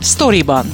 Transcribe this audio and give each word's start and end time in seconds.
Storyban. 0.00 0.66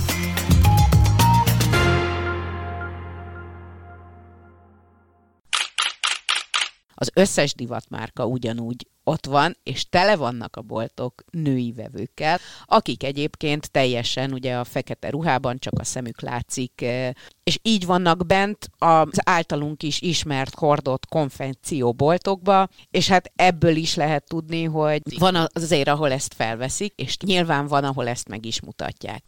Az 7.04 7.10
összes 7.14 7.54
divatmárka 7.54 8.26
ugyanúgy 8.26 8.86
ott 9.02 9.26
van, 9.26 9.56
és 9.62 9.88
tele 9.88 10.16
vannak 10.16 10.56
a 10.56 10.62
boltok 10.62 11.24
női 11.30 11.72
vevőkkel, 11.72 12.38
akik 12.64 13.02
egyébként 13.02 13.70
teljesen 13.70 14.32
ugye 14.32 14.56
a 14.56 14.64
fekete 14.64 15.10
ruhában 15.10 15.58
csak 15.58 15.72
a 15.78 15.84
szemük 15.84 16.20
látszik, 16.20 16.82
eh, 16.82 17.10
és 17.42 17.58
így 17.62 17.86
vannak 17.86 18.26
bent 18.26 18.70
az 18.78 19.20
általunk 19.24 19.82
is 19.82 20.00
ismert 20.00 20.54
hordott 20.54 21.06
konfekcióboltokba, 21.06 22.68
és 22.90 23.08
hát 23.08 23.32
ebből 23.36 23.76
is 23.76 23.94
lehet 23.94 24.28
tudni, 24.28 24.64
hogy 24.64 25.02
van 25.18 25.48
azért, 25.52 25.88
ahol 25.88 26.12
ezt 26.12 26.34
felveszik, 26.34 26.92
és 26.96 27.16
nyilván 27.18 27.66
van, 27.66 27.84
ahol 27.84 28.08
ezt 28.08 28.28
meg 28.28 28.46
is 28.46 28.60
mutatják. 28.60 29.24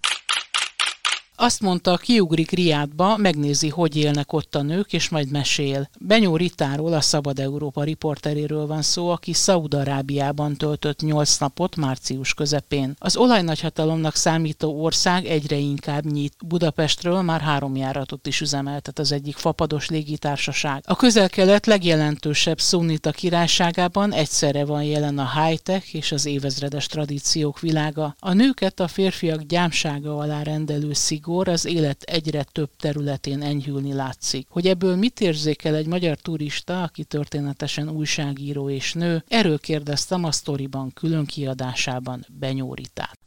Azt 1.38 1.60
mondta, 1.60 1.96
kiugrik 1.96 2.50
Riádba, 2.50 3.16
megnézi, 3.16 3.68
hogy 3.68 3.96
élnek 3.96 4.32
ott 4.32 4.54
a 4.54 4.62
nők, 4.62 4.92
és 4.92 5.08
majd 5.08 5.30
mesél. 5.30 5.88
Benyó 6.00 6.36
Ritáról, 6.36 6.92
a 6.92 7.00
Szabad 7.00 7.38
Európa 7.38 7.82
riporteréről 7.82 8.66
van 8.66 8.82
szó, 8.82 9.08
aki 9.08 9.32
Szaúd-Arábiában 9.32 10.56
töltött 10.56 11.00
nyolc 11.00 11.36
napot 11.38 11.76
március 11.76 12.34
közepén. 12.34 12.94
Az 12.98 13.16
olajnagyhatalomnak 13.16 14.14
számító 14.14 14.82
ország 14.82 15.26
egyre 15.26 15.56
inkább 15.56 16.04
nyit. 16.04 16.34
Budapestről 16.46 17.22
már 17.22 17.40
három 17.40 17.76
járatot 17.76 18.26
is 18.26 18.40
üzemeltet 18.40 18.98
az 18.98 19.12
egyik 19.12 19.36
fapados 19.36 19.88
légitársaság. 19.88 20.82
A 20.86 20.96
közel-kelet 20.96 21.66
legjelentősebb 21.66 22.60
szunnita 22.60 23.10
királyságában 23.10 24.12
egyszerre 24.12 24.64
van 24.64 24.82
jelen 24.82 25.18
a 25.18 25.30
high-tech 25.40 25.94
és 25.94 26.12
az 26.12 26.26
évezredes 26.26 26.86
tradíciók 26.86 27.60
világa. 27.60 28.16
A 28.18 28.32
nőket 28.32 28.80
a 28.80 28.88
férfiak 28.88 29.42
gyámsága 29.42 30.16
alá 30.16 30.42
rendelő 30.42 30.92
szig 30.92 31.24
szigor 31.26 31.48
az 31.48 31.64
élet 31.64 32.02
egyre 32.02 32.42
több 32.42 32.70
területén 32.76 33.42
enyhülni 33.42 33.92
látszik. 33.92 34.46
Hogy 34.50 34.66
ebből 34.66 34.96
mit 34.96 35.20
érzékel 35.20 35.74
egy 35.74 35.86
magyar 35.86 36.16
turista, 36.16 36.82
aki 36.82 37.04
történetesen 37.04 37.88
újságíró 37.88 38.70
és 38.70 38.92
nő, 38.92 39.24
erről 39.28 39.58
kérdeztem 39.58 40.24
a 40.24 40.32
sztoriban 40.32 40.92
külön 40.92 41.24
kiadásában 41.24 42.26
Benyóritát. 42.38 43.18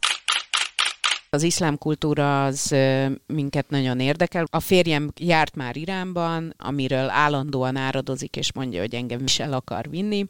Az 1.30 1.44
iszlám 1.44 1.78
kultúra 1.78 2.46
az 2.46 2.76
minket 3.26 3.70
nagyon 3.70 4.00
érdekel. 4.00 4.46
A 4.50 4.60
férjem 4.60 5.12
járt 5.20 5.56
már 5.56 5.78
Iránban, 5.78 6.54
amiről 6.58 7.10
állandóan 7.10 7.76
áradozik, 7.76 8.36
és 8.36 8.54
mondja, 8.54 8.80
hogy 8.80 8.96
engem 8.96 9.24
is 9.24 9.40
el 9.40 9.54
akar 9.54 9.90
vinni. 9.90 10.26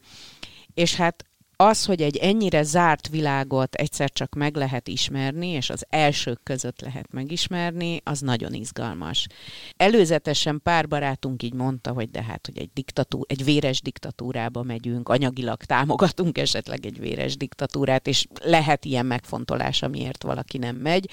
És 0.74 0.96
hát 0.96 1.26
az, 1.62 1.86
hogy 1.86 2.02
egy 2.02 2.18
ennyire 2.18 2.64
zárt 2.64 3.08
világot 3.08 3.76
egyszer 3.76 4.12
csak 4.12 4.36
meg 4.36 4.56
lehet 4.56 4.88
ismerni, 4.88 5.48
és 5.48 5.70
az 5.70 5.86
elsők 5.90 6.40
között 6.44 6.82
lehet 6.82 7.12
megismerni, 7.12 8.02
az 8.04 8.20
nagyon 8.20 8.54
izgalmas. 8.54 9.28
Előzetesen 9.78 10.60
pár 10.64 10.88
barátunk 10.88 11.44
így 11.44 11.54
mondta, 11.54 11.92
hogy 11.92 12.10
de 12.10 12.24
hát, 12.24 12.46
hogy 12.46 12.58
egy, 12.58 12.70
diktatú, 12.74 13.22
egy 13.28 13.44
véres 13.44 13.82
diktatúrába 13.82 14.64
megyünk, 14.64 15.10
anyagilag 15.10 15.64
támogatunk 15.64 16.38
esetleg 16.38 16.86
egy 16.86 17.00
véres 17.00 17.38
diktatúrát, 17.38 18.08
és 18.08 18.28
lehet 18.44 18.86
ilyen 18.86 19.06
megfontolás, 19.06 19.82
amiért 19.82 20.24
valaki 20.24 20.58
nem 20.58 20.76
megy. 20.76 21.10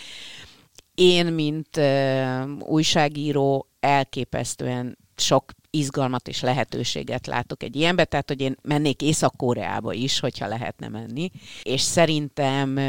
Én, 0.94 1.26
mint 1.26 1.76
uh, 1.76 2.50
újságíró, 2.58 3.68
elképesztően 3.80 4.98
sok 5.16 5.52
izgalmat 5.70 6.28
és 6.28 6.40
lehetőséget 6.40 7.26
látok 7.26 7.62
egy 7.62 7.76
ilyenbe, 7.76 8.04
tehát 8.04 8.28
hogy 8.28 8.40
én 8.40 8.56
mennék 8.62 9.02
Észak-Koreába 9.02 9.92
is, 9.92 10.20
hogyha 10.20 10.46
lehetne 10.46 10.88
menni, 10.88 11.30
és 11.62 11.80
szerintem 11.80 12.80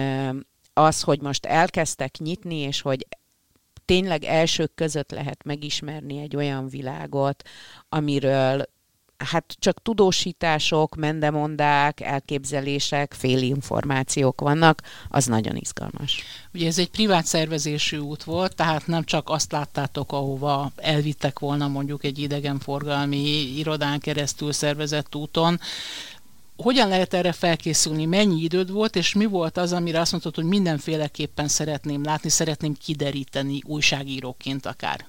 az, 0.74 1.02
hogy 1.02 1.22
most 1.22 1.46
elkezdtek 1.46 2.18
nyitni, 2.18 2.56
és 2.56 2.82
hogy 2.82 3.08
tényleg 3.86 4.24
elsők 4.24 4.72
között 4.76 5.12
lehet 5.12 5.44
megismerni 5.44 6.18
egy 6.18 6.36
olyan 6.36 6.68
világot, 6.68 7.44
amiről 7.90 8.66
hát 9.18 9.56
csak 9.60 9.82
tudósítások, 9.82 10.96
mendemondák, 10.96 12.02
elképzelések, 12.02 13.14
félinformációk 13.14 14.42
vannak, 14.42 14.82
az 15.10 15.26
nagyon 15.26 15.56
izgalmas. 15.56 16.24
Ugye 16.54 16.68
ez 16.68 16.78
egy 16.78 16.90
privát 16.90 17.26
szervezésű 17.26 17.98
út 17.98 18.24
volt, 18.24 18.56
tehát 18.56 18.88
nem 18.88 19.04
csak 19.04 19.30
azt 19.30 19.52
láttátok, 19.52 20.12
ahova 20.12 20.72
elvittek 20.76 21.40
volna 21.40 21.68
mondjuk 21.68 22.04
egy 22.04 22.20
idegenforgalmi 22.20 23.58
irodán 23.58 24.00
keresztül 24.00 24.52
szervezett 24.52 25.16
úton, 25.16 25.60
hogyan 26.58 26.88
lehet 26.88 27.14
erre 27.14 27.32
felkészülni, 27.32 28.06
mennyi 28.06 28.42
időd 28.42 28.72
volt, 28.72 28.96
és 28.96 29.14
mi 29.14 29.26
volt 29.26 29.58
az, 29.58 29.74
amire 29.74 30.00
azt 30.00 30.12
mondtad, 30.12 30.36
hogy 30.36 30.44
mindenféleképpen 30.44 31.48
szeretném 31.48 32.04
látni, 32.04 32.30
szeretném 32.30 32.74
kideríteni 32.74 33.62
újságíróként 33.66 34.66
akár? 34.66 35.06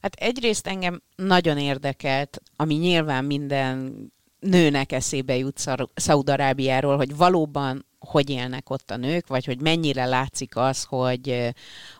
Hát 0.00 0.14
egyrészt 0.14 0.66
engem 0.66 1.02
nagyon 1.16 1.58
érdekelt, 1.58 2.42
ami 2.56 2.74
nyilván 2.74 3.24
minden 3.24 3.94
nőnek 4.38 4.92
eszébe 4.92 5.36
jut 5.36 5.64
Szaudarábiáról, 5.94 6.96
hogy 6.96 7.16
valóban 7.16 7.86
hogy 8.06 8.30
élnek 8.30 8.70
ott 8.70 8.90
a 8.90 8.96
nők, 8.96 9.26
vagy 9.26 9.44
hogy 9.44 9.60
mennyire 9.60 10.04
látszik 10.04 10.56
az, 10.56 10.84
hogy, 10.84 11.52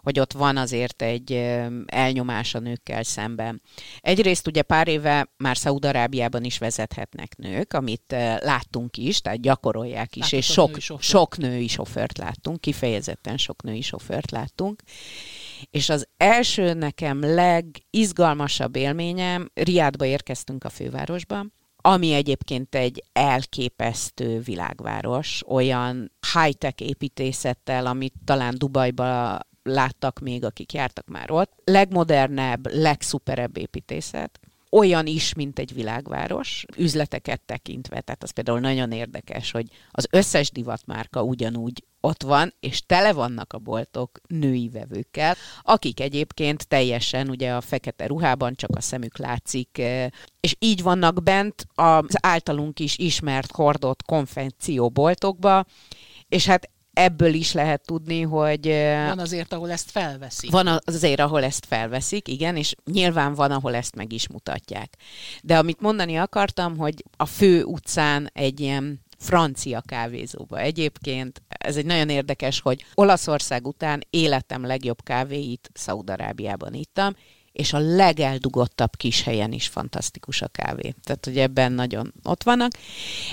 hogy 0.02 0.20
ott 0.20 0.32
van 0.32 0.56
azért 0.56 1.02
egy 1.02 1.32
elnyomás 1.86 2.54
a 2.54 2.58
nőkkel 2.58 3.02
szemben. 3.02 3.62
Egyrészt 4.00 4.46
ugye 4.46 4.62
pár 4.62 4.88
éve 4.88 5.28
már 5.36 5.56
Szaudarábiában 5.56 6.44
is 6.44 6.58
vezethetnek 6.58 7.36
nők, 7.36 7.72
amit 7.72 8.14
láttunk 8.38 8.96
is, 8.96 9.20
tehát 9.20 9.40
gyakorolják 9.40 10.16
is, 10.16 10.22
Látott 10.22 10.38
és 10.38 10.46
sok, 10.46 10.68
női 10.68 10.98
sok 11.00 11.36
női 11.36 11.68
sofőrt 11.68 12.18
láttunk, 12.18 12.60
kifejezetten 12.60 13.36
sok 13.36 13.62
női 13.62 13.80
sofőrt 13.80 14.30
láttunk. 14.30 14.82
És 15.70 15.88
az 15.88 16.06
első 16.16 16.72
nekem 16.72 17.20
legizgalmasabb 17.20 18.76
élményem, 18.76 19.50
Riádba 19.54 20.04
érkeztünk 20.04 20.64
a 20.64 20.68
fővárosba, 20.68 21.44
ami 21.80 22.12
egyébként 22.12 22.74
egy 22.74 23.04
elképesztő 23.12 24.40
világváros, 24.40 25.42
olyan 25.46 26.12
high-tech 26.32 26.82
építészettel, 26.82 27.86
amit 27.86 28.14
talán 28.24 28.54
Dubajba 28.58 29.38
láttak 29.62 30.18
még, 30.18 30.44
akik 30.44 30.72
jártak 30.72 31.06
már 31.08 31.30
ott. 31.30 31.52
Legmodernebb, 31.64 32.66
legszuperebb 32.72 33.56
építészet 33.56 34.40
olyan 34.70 35.06
is, 35.06 35.34
mint 35.34 35.58
egy 35.58 35.74
világváros, 35.74 36.64
üzleteket 36.76 37.40
tekintve. 37.40 38.00
Tehát 38.00 38.22
az 38.22 38.30
például 38.30 38.60
nagyon 38.60 38.92
érdekes, 38.92 39.50
hogy 39.50 39.66
az 39.90 40.06
összes 40.10 40.50
divatmárka 40.50 41.22
ugyanúgy 41.22 41.84
ott 42.00 42.22
van, 42.22 42.54
és 42.60 42.82
tele 42.86 43.12
vannak 43.12 43.52
a 43.52 43.58
boltok 43.58 44.20
női 44.28 44.68
vevőkkel, 44.68 45.34
akik 45.62 46.00
egyébként 46.00 46.68
teljesen 46.68 47.28
ugye 47.28 47.52
a 47.52 47.60
fekete 47.60 48.06
ruhában 48.06 48.54
csak 48.54 48.70
a 48.76 48.80
szemük 48.80 49.18
látszik, 49.18 49.78
eh, 49.78 50.06
és 50.40 50.56
így 50.58 50.82
vannak 50.82 51.22
bent 51.22 51.66
az 51.74 52.16
általunk 52.20 52.80
is 52.80 52.98
ismert 52.98 53.52
hordott 53.52 54.02
konfekcióboltokba, 54.02 55.64
és 56.28 56.46
hát 56.46 56.70
ebből 57.00 57.34
is 57.34 57.52
lehet 57.52 57.82
tudni, 57.86 58.20
hogy... 58.20 58.66
Van 59.06 59.18
azért, 59.18 59.52
ahol 59.52 59.70
ezt 59.70 59.90
felveszik. 59.90 60.50
Van 60.50 60.80
azért, 60.84 61.20
ahol 61.20 61.44
ezt 61.44 61.66
felveszik, 61.66 62.28
igen, 62.28 62.56
és 62.56 62.74
nyilván 62.92 63.34
van, 63.34 63.50
ahol 63.50 63.74
ezt 63.74 63.94
meg 63.94 64.12
is 64.12 64.28
mutatják. 64.28 64.96
De 65.42 65.58
amit 65.58 65.80
mondani 65.80 66.16
akartam, 66.16 66.76
hogy 66.76 67.04
a 67.16 67.26
fő 67.26 67.62
utcán 67.62 68.30
egy 68.32 68.60
ilyen 68.60 69.00
francia 69.18 69.80
kávézóba. 69.80 70.58
Egyébként 70.58 71.42
ez 71.48 71.76
egy 71.76 71.86
nagyon 71.86 72.08
érdekes, 72.08 72.60
hogy 72.60 72.84
Olaszország 72.94 73.66
után 73.66 74.00
életem 74.10 74.66
legjobb 74.66 75.02
kávéit 75.02 75.70
Szaudarábiában 75.74 76.74
ittam, 76.74 77.14
és 77.52 77.72
a 77.72 77.78
legeldugottabb 77.78 78.96
kis 78.96 79.22
helyen 79.22 79.52
is 79.52 79.68
fantasztikus 79.68 80.42
a 80.42 80.48
kávé. 80.48 80.94
Tehát, 81.02 81.24
hogy 81.24 81.38
ebben 81.38 81.72
nagyon 81.72 82.12
ott 82.22 82.42
vannak. 82.42 82.70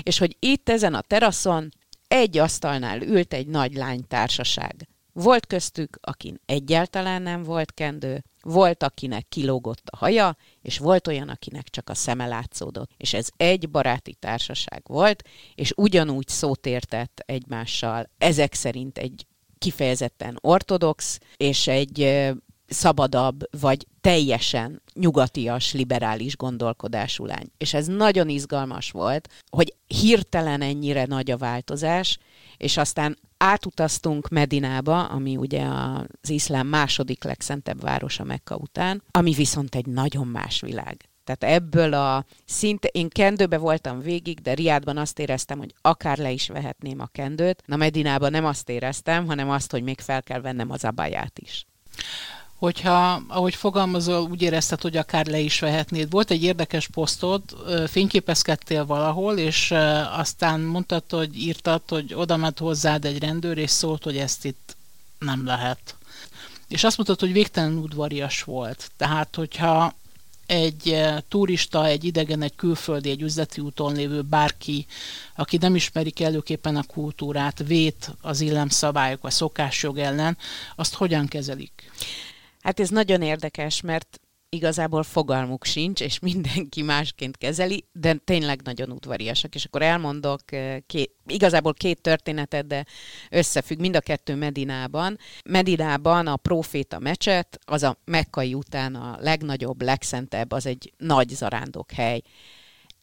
És 0.02 0.18
hogy 0.18 0.36
itt 0.38 0.68
ezen 0.68 0.94
a 0.94 1.00
teraszon 1.00 1.68
egy 2.08 2.38
asztalnál 2.38 3.02
ült 3.02 3.32
egy 3.32 3.46
nagy 3.46 3.74
lánytársaság. 3.74 4.88
Volt 5.12 5.46
köztük, 5.46 5.98
akin 6.00 6.40
egyáltalán 6.46 7.22
nem 7.22 7.42
volt 7.42 7.74
kendő, 7.74 8.24
volt, 8.42 8.82
akinek 8.82 9.28
kilógott 9.28 9.88
a 9.90 9.96
haja, 9.96 10.36
és 10.62 10.78
volt 10.78 11.06
olyan, 11.06 11.28
akinek 11.28 11.68
csak 11.68 11.90
a 11.90 11.94
szeme 11.94 12.26
látszódott. 12.26 12.90
És 12.96 13.14
ez 13.14 13.28
egy 13.36 13.70
baráti 13.70 14.14
társaság 14.14 14.82
volt, 14.86 15.22
és 15.54 15.72
ugyanúgy 15.76 16.28
szót 16.28 16.66
értett 16.66 17.22
egymással, 17.26 18.10
ezek 18.18 18.54
szerint 18.54 18.98
egy 18.98 19.26
kifejezetten 19.58 20.38
ortodox, 20.40 21.18
és 21.36 21.66
egy 21.66 21.98
szabadabb, 22.68 23.60
vagy 23.60 23.86
teljesen 24.00 24.82
nyugatias, 24.94 25.72
liberális 25.72 26.36
gondolkodású 26.36 27.26
lány. 27.26 27.50
És 27.58 27.74
ez 27.74 27.86
nagyon 27.86 28.28
izgalmas 28.28 28.90
volt, 28.90 29.28
hogy 29.50 29.74
hirtelen 29.86 30.60
ennyire 30.60 31.04
nagy 31.04 31.30
a 31.30 31.36
változás, 31.36 32.18
és 32.56 32.76
aztán 32.76 33.18
átutaztunk 33.36 34.28
Medinába, 34.28 35.04
ami 35.04 35.36
ugye 35.36 35.64
az 35.64 36.30
iszlám 36.30 36.66
második 36.66 37.24
legszentebb 37.24 37.80
városa 37.80 38.24
Mekka 38.24 38.56
után, 38.56 39.02
ami 39.10 39.32
viszont 39.32 39.74
egy 39.74 39.86
nagyon 39.86 40.26
más 40.26 40.60
világ. 40.60 41.08
Tehát 41.24 41.56
ebből 41.56 41.94
a 41.94 42.24
szinte, 42.44 42.88
én 42.88 43.08
kendőbe 43.08 43.58
voltam 43.58 44.00
végig, 44.00 44.40
de 44.40 44.54
Riádban 44.54 44.96
azt 44.96 45.18
éreztem, 45.18 45.58
hogy 45.58 45.74
akár 45.80 46.18
le 46.18 46.30
is 46.30 46.48
vehetném 46.48 47.00
a 47.00 47.06
kendőt. 47.06 47.62
Na 47.66 47.76
Medinában 47.76 48.30
nem 48.30 48.44
azt 48.44 48.68
éreztem, 48.68 49.26
hanem 49.26 49.50
azt, 49.50 49.70
hogy 49.70 49.82
még 49.82 50.00
fel 50.00 50.22
kell 50.22 50.40
vennem 50.40 50.70
az 50.70 50.84
abaját 50.84 51.38
is 51.38 51.66
hogyha, 52.58 53.22
ahogy 53.28 53.54
fogalmazol, 53.54 54.22
úgy 54.30 54.42
érezted, 54.42 54.80
hogy 54.80 54.96
akár 54.96 55.26
le 55.26 55.38
is 55.38 55.60
vehetnéd. 55.60 56.10
Volt 56.10 56.30
egy 56.30 56.42
érdekes 56.42 56.88
posztod, 56.88 57.42
fényképezkedtél 57.86 58.86
valahol, 58.86 59.38
és 59.38 59.70
aztán 60.12 60.60
mondtad, 60.60 61.02
hogy 61.10 61.36
írtad, 61.36 61.82
hogy 61.88 62.14
oda 62.14 62.36
ment 62.36 62.58
hozzád 62.58 63.04
egy 63.04 63.18
rendőr, 63.18 63.58
és 63.58 63.70
szólt, 63.70 64.04
hogy 64.04 64.16
ezt 64.16 64.44
itt 64.44 64.76
nem 65.18 65.46
lehet. 65.46 65.96
És 66.68 66.84
azt 66.84 66.96
mondtad, 66.96 67.20
hogy 67.20 67.32
végtelen 67.32 67.76
udvarias 67.76 68.42
volt. 68.42 68.90
Tehát, 68.96 69.34
hogyha 69.34 69.94
egy 70.46 71.04
turista, 71.28 71.86
egy 71.86 72.04
idegen, 72.04 72.42
egy 72.42 72.54
külföldi, 72.56 73.10
egy 73.10 73.22
üzleti 73.22 73.60
úton 73.60 73.94
lévő 73.94 74.22
bárki, 74.22 74.86
aki 75.36 75.56
nem 75.56 75.74
ismeri 75.74 76.10
kellőképpen 76.10 76.76
a 76.76 76.82
kultúrát, 76.82 77.62
vét 77.66 78.10
az 78.20 78.40
illemszabályok, 78.40 79.24
a 79.24 79.30
szokásjog 79.30 79.98
ellen, 79.98 80.38
azt 80.76 80.94
hogyan 80.94 81.26
kezelik? 81.26 81.90
Hát 82.60 82.80
ez 82.80 82.88
nagyon 82.88 83.22
érdekes, 83.22 83.80
mert 83.80 84.20
igazából 84.50 85.02
fogalmuk 85.02 85.64
sincs, 85.64 86.00
és 86.00 86.18
mindenki 86.18 86.82
másként 86.82 87.36
kezeli, 87.36 87.84
de 87.92 88.14
tényleg 88.14 88.62
nagyon 88.62 88.90
udvariasak. 88.90 89.54
És 89.54 89.64
akkor 89.64 89.82
elmondok 89.82 90.40
két, 90.86 91.14
igazából 91.26 91.74
két 91.74 92.00
történetet, 92.00 92.66
de 92.66 92.84
összefügg 93.30 93.78
mind 93.78 93.96
a 93.96 94.00
kettő 94.00 94.34
Medinában. 94.34 95.18
Medinában 95.44 96.26
a 96.26 96.36
Proféta 96.36 96.98
mecset, 96.98 97.58
az 97.64 97.82
a 97.82 97.96
Mekkai 98.04 98.54
után 98.54 98.94
a 98.94 99.16
legnagyobb, 99.20 99.82
legszentebb, 99.82 100.52
az 100.52 100.66
egy 100.66 100.92
nagy 100.96 101.28
zarándokhely. 101.28 102.22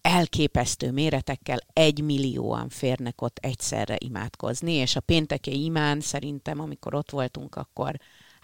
Elképesztő 0.02 0.92
méretekkel 0.92 1.60
egy 1.74 2.02
millióan 2.02 2.70
férnek 2.70 3.22
ott 3.22 3.38
egyszerre 3.42 3.96
imádkozni, 4.00 4.74
és 4.74 4.96
a 4.96 5.00
pénteki 5.00 5.64
imán 5.64 6.00
szerintem, 6.00 6.60
amikor 6.60 6.96
ott 6.96 7.10
voltunk, 7.12 7.56
akkor 7.56 7.96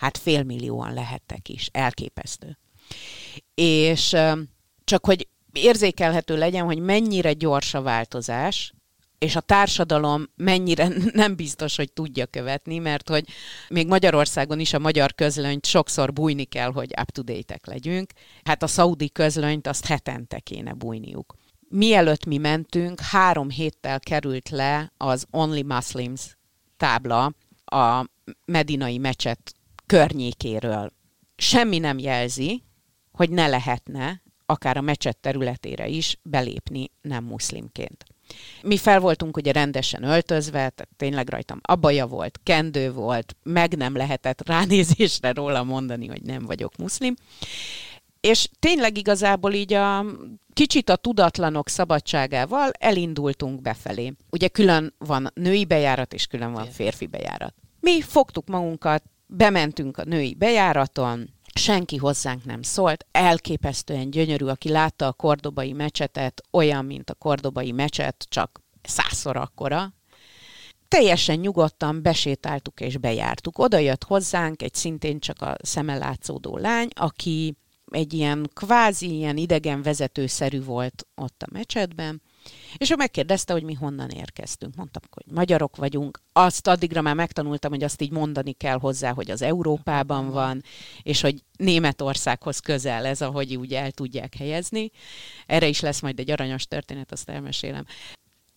hát 0.02 0.18
félmillióan 0.18 0.94
lehettek 0.94 1.50
is. 1.50 1.70
Elképesztő. 1.72 2.58
És 3.54 4.16
csak 4.84 5.06
hogy 5.06 5.28
érzékelhető 5.54 6.38
legyen, 6.38 6.66
hogy 6.66 6.80
mennyire 6.80 7.34
gyors 7.34 7.74
a 7.74 7.82
változás, 7.82 8.74
és 9.18 9.36
a 9.36 9.40
társadalom 9.40 10.30
mennyire 10.36 10.88
nem 11.24 11.36
biztos, 11.36 11.76
hogy 11.76 11.92
tudja 11.94 12.26
követni, 12.26 12.78
mert 12.78 13.10
hogy 13.10 13.28
még 13.70 13.88
Magyarországon 13.88 14.60
is 14.60 14.74
a 14.74 14.80
magyar 14.80 15.16
közlönyt 15.16 15.66
sokszor 15.66 16.14
bújni 16.14 16.44
kell, 16.44 16.72
hogy 16.72 16.94
up-to-date-ek 17.02 17.66
legyünk. 17.66 18.12
Hát 18.44 18.64
a 18.64 18.68
szaudi 18.68 19.10
közlönyt 19.10 19.68
azt 19.68 19.86
hetente 19.86 20.40
kéne 20.40 20.74
bújniuk. 20.74 21.36
Mielőtt 21.70 22.26
mi 22.26 22.38
mentünk, 22.38 23.00
három 23.00 23.50
héttel 23.50 24.00
került 24.00 24.50
le 24.50 24.92
az 24.98 25.26
Only 25.32 25.62
Muslims 25.62 26.38
tábla 26.78 27.34
a 27.66 28.06
medinai 28.46 28.98
mecset 28.98 29.56
környékéről. 29.92 30.92
Semmi 31.36 31.80
nem 31.80 32.00
jelzi, 32.00 32.64
hogy 33.12 33.30
ne 33.30 33.48
lehetne 33.48 34.22
akár 34.46 34.78
a 34.78 34.82
mecset 34.82 35.18
területére 35.18 35.88
is 35.88 36.18
belépni 36.24 36.92
nem 37.02 37.24
muszlimként. 37.24 38.06
Mi 38.62 38.78
fel 38.78 39.00
voltunk 39.00 39.38
ugye 39.38 39.52
rendesen 39.52 40.04
öltözve, 40.04 40.52
tehát 40.52 40.88
tényleg 40.98 41.30
rajtam 41.30 41.60
abaja 41.62 42.08
volt, 42.08 42.40
kendő 42.44 42.92
volt, 42.92 43.36
meg 43.44 43.78
nem 43.78 43.96
lehetett 43.96 44.48
ránézésre 44.48 45.32
róla 45.32 45.64
mondani, 45.64 46.08
hogy 46.08 46.22
nem 46.22 46.46
vagyok 46.46 46.78
muszlim. 46.78 47.16
És 48.20 48.50
tényleg 48.60 48.98
igazából 48.98 49.54
így 49.54 49.74
a 49.74 50.06
kicsit 50.54 50.90
a 50.90 50.96
tudatlanok 50.96 51.70
szabadságával 51.70 52.72
elindultunk 52.80 53.62
befelé. 53.62 54.14
Ugye 54.30 54.48
külön 54.48 54.94
van 54.98 55.32
női 55.34 55.66
bejárat, 55.66 56.14
és 56.14 56.28
külön 56.28 56.52
van 56.52 56.66
férfi 56.66 57.08
bejárat. 57.08 57.54
Mi 57.80 58.02
fogtuk 58.02 58.48
magunkat, 58.48 59.04
bementünk 59.34 59.98
a 59.98 60.04
női 60.04 60.34
bejáraton, 60.34 61.30
senki 61.54 61.98
hozzánk 61.98 62.46
nem 62.46 62.62
szólt, 62.62 63.06
elképesztően 63.12 64.10
gyönyörű, 64.10 64.46
aki 64.46 64.70
látta 64.70 65.08
a 65.08 65.14
kordobai 65.14 65.74
mecsetet, 65.74 66.42
olyan, 66.52 66.86
mint 66.86 67.10
a 67.10 67.14
kordobai 67.14 67.72
mecset, 67.72 68.26
csak 68.30 68.62
százszor 68.82 69.38
akkora. 69.38 69.94
Teljesen 70.88 71.40
nyugodtan 71.40 72.02
besétáltuk 72.02 72.80
és 72.80 72.98
bejártuk. 72.98 73.58
Oda 73.58 73.78
jött 73.78 74.04
hozzánk 74.04 74.62
egy 74.62 74.74
szintén 74.74 75.20
csak 75.20 75.42
a 75.42 75.56
szeme 75.64 75.98
látszódó 75.98 76.58
lány, 76.58 76.88
aki 76.94 77.56
egy 77.92 78.14
ilyen 78.14 78.50
kvázi 78.54 79.16
ilyen 79.16 79.38
idegen 79.38 79.82
vezetőszerű 79.82 80.64
volt 80.64 81.08
ott 81.16 81.44
a 81.44 81.48
mecsetben, 81.52 82.22
és 82.78 82.90
ő 82.90 82.96
megkérdezte, 82.96 83.54
hogy 83.54 83.64
mi 83.64 83.74
honnan 83.74 84.10
érkeztünk. 84.10 84.76
Mondtam, 84.76 85.02
hogy 85.12 85.34
magyarok 85.34 85.76
vagyunk. 85.76 86.22
Azt 86.34 86.68
addigra 86.68 87.02
már 87.02 87.16
megtanultam, 87.16 87.72
hogy 87.72 87.84
azt 87.84 88.02
így 88.02 88.12
mondani 88.12 88.52
kell 88.52 88.80
hozzá, 88.80 89.12
hogy 89.14 89.32
az 89.32 89.42
Európában 89.42 90.30
van, 90.30 90.64
és 91.04 91.22
hogy 91.22 91.44
Németországhoz 91.58 92.60
közel 92.60 93.06
ez, 93.06 93.22
ahogy 93.22 93.56
úgy 93.56 93.74
el 93.74 93.92
tudják 93.92 94.36
helyezni. 94.36 94.92
Erre 95.46 95.68
is 95.68 95.80
lesz 95.80 96.02
majd 96.02 96.20
egy 96.20 96.32
aranyos 96.32 96.66
történet, 96.66 97.12
azt 97.12 97.30
elmesélem. 97.30 97.86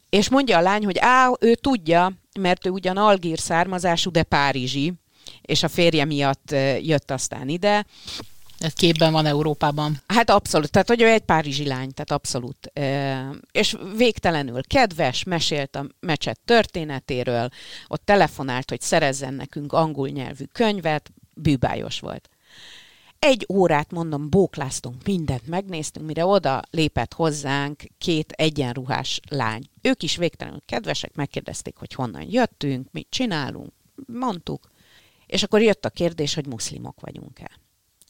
És 0.09 0.29
mondja 0.29 0.59
a 0.59 0.61
lány, 0.61 0.85
hogy 0.85 0.99
á, 0.99 1.31
ő 1.41 1.55
tudja, 1.55 2.13
mert 2.41 2.67
ő 2.67 2.71
ugyan 2.71 2.97
algír 2.97 3.39
származású, 3.39 4.11
de 4.11 4.23
párizsi, 4.23 4.93
és 5.41 5.63
a 5.63 5.69
férje 5.69 6.05
miatt 6.05 6.51
jött 6.81 7.11
aztán 7.11 7.49
ide, 7.49 7.87
ez 8.59 8.73
képben 8.73 9.13
van 9.13 9.27
Európában. 9.27 10.03
Hát 10.07 10.31
abszolút, 10.31 10.71
tehát 10.71 10.89
hogy 10.89 11.03
ő 11.03 11.07
egy 11.07 11.23
párizsi 11.23 11.67
lány, 11.67 11.91
tehát 11.91 12.11
abszolút. 12.11 12.73
És 13.53 13.77
végtelenül 13.97 14.61
kedves, 14.67 15.23
mesélt 15.23 15.77
a 15.77 15.87
mecset 16.01 16.41
történetéről, 16.45 17.49
ott 17.89 18.05
telefonált, 18.05 18.71
hogy 18.71 18.81
szerezzen 18.81 19.35
nekünk 19.35 19.73
angol 19.73 20.09
nyelvű 20.09 20.45
könyvet, 20.45 21.11
bűbájos 21.35 22.01
volt. 22.01 22.29
Egy 23.19 23.47
órát, 23.49 23.91
mondom, 23.91 24.31
bókláztunk, 24.31 25.05
mindent 25.05 25.47
megnéztünk, 25.47 26.07
mire 26.07 26.25
oda 26.25 26.63
lépett 26.71 27.13
hozzánk 27.13 27.83
két 27.99 28.33
egyenruhás 28.33 29.21
lány. 29.29 29.63
Ők 29.83 30.03
is 30.03 30.17
végtelenül 30.17 30.61
kedvesek, 30.67 31.15
megkérdezték, 31.15 31.77
hogy 31.77 31.95
honnan 31.95 32.27
jöttünk, 32.31 32.89
mit 32.93 33.07
csinálunk, 33.11 33.73
mondtuk. 34.07 34.71
És 35.27 35.43
akkor 35.43 35.63
jött 35.63 35.85
a 35.85 35.91
kérdés, 35.91 36.35
hogy 36.35 36.47
muszlimok 36.47 37.01
vagyunk-e. 37.01 37.51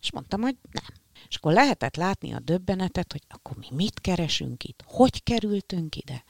És 0.05 0.12
mondtam, 0.12 0.41
hogy 0.41 0.56
nem. 0.71 0.85
És 1.29 1.37
akkor 1.37 1.53
lehetett 1.53 1.97
látni 1.97 2.33
a 2.33 2.39
döbbenetet, 2.39 3.12
hogy 3.12 3.23
akkor 3.29 3.56
mi 3.56 3.67
mit 3.71 4.01
keresünk 4.01 4.65
itt, 4.65 4.83
hogy 4.87 5.23
kerültünk 5.23 5.97
ide. 5.97 6.25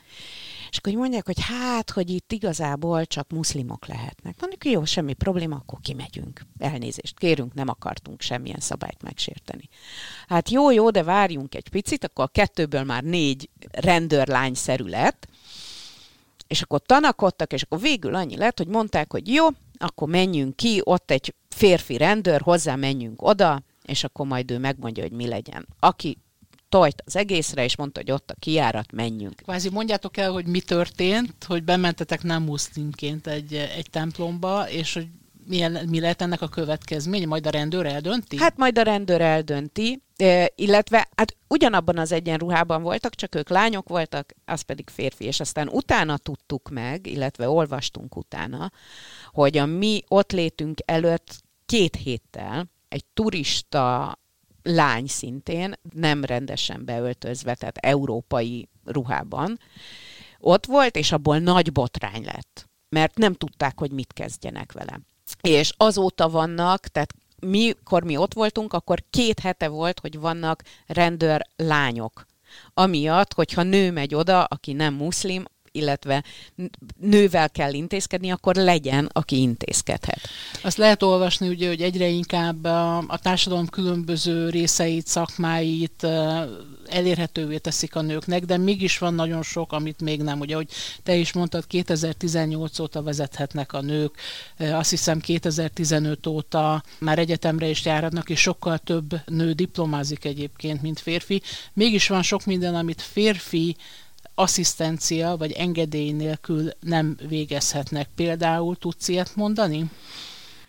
És 0.70 0.78
akkor 0.78 0.92
mondják, 0.92 1.26
hogy 1.26 1.40
hát, 1.40 1.90
hogy 1.90 2.10
itt 2.10 2.32
igazából 2.32 3.06
csak 3.06 3.30
muszlimok 3.30 3.86
lehetnek. 3.86 4.40
Mondjuk, 4.40 4.64
jó, 4.64 4.84
semmi 4.84 5.12
probléma, 5.12 5.56
akkor 5.56 5.78
kimegyünk. 5.80 6.40
Elnézést 6.58 7.18
kérünk, 7.18 7.54
nem 7.54 7.68
akartunk 7.68 8.20
semmilyen 8.20 8.60
szabályt 8.60 9.02
megsérteni. 9.02 9.68
Hát 10.28 10.50
jó, 10.50 10.70
jó, 10.70 10.90
de 10.90 11.02
várjunk 11.02 11.54
egy 11.54 11.68
picit, 11.68 12.04
akkor 12.04 12.24
a 12.24 12.28
kettőből 12.28 12.84
már 12.84 13.02
négy 13.02 13.50
rendőrlányszerű 13.70 14.84
lett, 14.84 15.28
és 16.46 16.62
akkor 16.62 16.80
tanakodtak, 16.80 17.52
és 17.52 17.62
akkor 17.62 17.80
végül 17.80 18.14
annyi 18.14 18.36
lett, 18.36 18.58
hogy 18.58 18.68
mondták, 18.68 19.12
hogy 19.12 19.28
jó, 19.28 19.46
akkor 19.78 20.08
menjünk 20.08 20.56
ki, 20.56 20.80
ott 20.84 21.10
egy 21.10 21.34
férfi 21.48 21.96
rendőr, 21.96 22.40
hozzá 22.40 22.74
menjünk 22.74 23.22
oda, 23.22 23.62
és 23.82 24.04
akkor 24.04 24.26
majd 24.26 24.50
ő 24.50 24.58
megmondja, 24.58 25.02
hogy 25.02 25.12
mi 25.12 25.26
legyen. 25.26 25.68
Aki 25.78 26.18
tojt 26.68 27.02
az 27.06 27.16
egészre, 27.16 27.64
és 27.64 27.76
mondta, 27.76 28.00
hogy 28.00 28.10
ott 28.10 28.30
a 28.30 28.34
kiárat, 28.38 28.92
menjünk. 28.92 29.36
Kvázi 29.36 29.70
mondjátok 29.70 30.16
el, 30.16 30.32
hogy 30.32 30.46
mi 30.46 30.60
történt, 30.60 31.44
hogy 31.46 31.64
bementetek 31.64 32.22
nem 32.22 32.42
muszlimként 32.42 33.26
egy, 33.26 33.54
egy 33.54 33.90
templomba, 33.90 34.70
és 34.70 34.94
hogy 34.94 35.06
milyen, 35.46 35.88
mi 35.88 36.00
lehet 36.00 36.22
ennek 36.22 36.42
a 36.42 36.48
következmény? 36.48 37.28
Majd 37.28 37.46
a 37.46 37.50
rendőr 37.50 37.86
eldönti? 37.86 38.36
Hát 38.36 38.56
majd 38.56 38.78
a 38.78 38.82
rendőr 38.82 39.20
eldönti, 39.20 40.02
illetve 40.54 41.08
hát 41.16 41.36
ugyanabban 41.48 41.98
az 41.98 42.12
egyenruhában 42.12 42.82
voltak, 42.82 43.14
csak 43.14 43.34
ők 43.34 43.48
lányok 43.48 43.88
voltak, 43.88 44.34
az 44.44 44.60
pedig 44.60 44.90
férfi, 44.90 45.24
és 45.24 45.40
aztán 45.40 45.68
utána 45.68 46.16
tudtuk 46.16 46.68
meg, 46.68 47.06
illetve 47.06 47.48
olvastunk 47.48 48.16
utána, 48.16 48.72
hogy 49.32 49.58
a 49.58 49.66
mi 49.66 50.02
ott 50.08 50.32
létünk 50.32 50.78
előtt 50.84 51.42
két 51.66 51.96
héttel 51.96 52.70
egy 52.88 53.04
turista 53.14 54.18
lány 54.62 55.06
szintén, 55.06 55.74
nem 55.94 56.24
rendesen 56.24 56.84
beöltözve, 56.84 57.54
tehát 57.54 57.76
európai 57.76 58.68
ruhában, 58.84 59.58
ott 60.38 60.66
volt, 60.66 60.96
és 60.96 61.12
abból 61.12 61.38
nagy 61.38 61.72
botrány 61.72 62.24
lett, 62.24 62.68
mert 62.88 63.18
nem 63.18 63.34
tudták, 63.34 63.78
hogy 63.78 63.90
mit 63.90 64.12
kezdjenek 64.12 64.72
vele. 64.72 65.00
És 65.48 65.72
azóta 65.76 66.28
vannak, 66.28 66.86
tehát 66.86 67.14
mikor 67.40 68.02
mi 68.02 68.16
ott 68.16 68.34
voltunk, 68.34 68.72
akkor 68.72 69.02
két 69.10 69.40
hete 69.40 69.68
volt, 69.68 70.00
hogy 70.00 70.18
vannak 70.18 70.62
rendőr 70.86 71.46
lányok. 71.56 72.26
Amiatt, 72.74 73.34
hogyha 73.34 73.62
nő 73.62 73.90
megy 73.90 74.14
oda, 74.14 74.44
aki 74.44 74.72
nem 74.72 74.94
muszlim, 74.94 75.44
illetve 75.74 76.24
nővel 77.00 77.50
kell 77.50 77.72
intézkedni, 77.72 78.30
akkor 78.30 78.54
legyen, 78.54 79.10
aki 79.12 79.40
intézkedhet. 79.40 80.20
Azt 80.62 80.76
lehet 80.76 81.02
olvasni, 81.02 81.48
ugye, 81.48 81.68
hogy 81.68 81.82
egyre 81.82 82.06
inkább 82.06 82.64
a, 82.64 83.18
társadalom 83.22 83.66
különböző 83.66 84.48
részeit, 84.48 85.06
szakmáit 85.06 86.06
elérhetővé 86.86 87.58
teszik 87.58 87.96
a 87.96 88.00
nőknek, 88.00 88.44
de 88.44 88.56
mégis 88.56 88.98
van 88.98 89.14
nagyon 89.14 89.42
sok, 89.42 89.72
amit 89.72 90.00
még 90.00 90.22
nem. 90.22 90.40
Ugye, 90.40 90.54
hogy 90.54 90.68
te 91.02 91.14
is 91.14 91.32
mondtad, 91.32 91.66
2018 91.66 92.78
óta 92.78 93.02
vezethetnek 93.02 93.72
a 93.72 93.80
nők, 93.80 94.14
azt 94.58 94.90
hiszem 94.90 95.20
2015 95.20 96.26
óta 96.26 96.82
már 96.98 97.18
egyetemre 97.18 97.68
is 97.68 97.84
járatnak, 97.84 98.30
és 98.30 98.40
sokkal 98.40 98.78
több 98.78 99.20
nő 99.26 99.52
diplomázik 99.52 100.24
egyébként, 100.24 100.82
mint 100.82 101.00
férfi. 101.00 101.42
Mégis 101.72 102.08
van 102.08 102.22
sok 102.22 102.44
minden, 102.44 102.74
amit 102.74 103.02
férfi 103.02 103.76
asszisztencia 104.34 105.36
vagy 105.36 105.52
engedély 105.52 106.12
nélkül 106.12 106.70
nem 106.80 107.16
végezhetnek. 107.28 108.08
Például 108.14 108.76
tudsz 108.76 109.08
ilyet 109.08 109.36
mondani? 109.36 109.90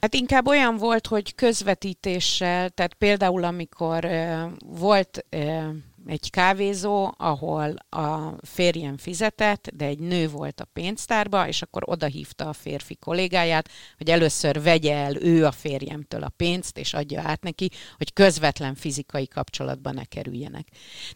Hát 0.01 0.13
inkább 0.13 0.47
olyan 0.47 0.77
volt, 0.77 1.07
hogy 1.07 1.35
közvetítéssel, 1.35 2.69
tehát 2.69 2.93
például 2.93 3.43
amikor 3.43 4.05
uh, 4.05 4.41
volt 4.65 5.25
uh, 5.35 5.63
egy 6.05 6.29
kávézó, 6.29 7.13
ahol 7.17 7.75
a 7.89 8.33
férjem 8.41 8.97
fizetett, 8.97 9.69
de 9.73 9.85
egy 9.85 9.99
nő 9.99 10.29
volt 10.29 10.59
a 10.59 10.67
pénztárba, 10.73 11.47
és 11.47 11.61
akkor 11.61 11.83
oda 11.85 12.05
hívta 12.05 12.49
a 12.49 12.53
férfi 12.53 12.95
kollégáját, 12.95 13.69
hogy 13.97 14.09
először 14.09 14.61
vegye 14.61 14.95
el 14.95 15.15
ő 15.15 15.45
a 15.45 15.51
férjemtől 15.51 16.23
a 16.23 16.31
pénzt, 16.37 16.77
és 16.77 16.93
adja 16.93 17.21
át 17.21 17.43
neki, 17.43 17.69
hogy 17.97 18.13
közvetlen 18.13 18.75
fizikai 18.75 19.27
kapcsolatban 19.27 19.93
ne 19.93 20.03
kerüljenek. 20.03 20.67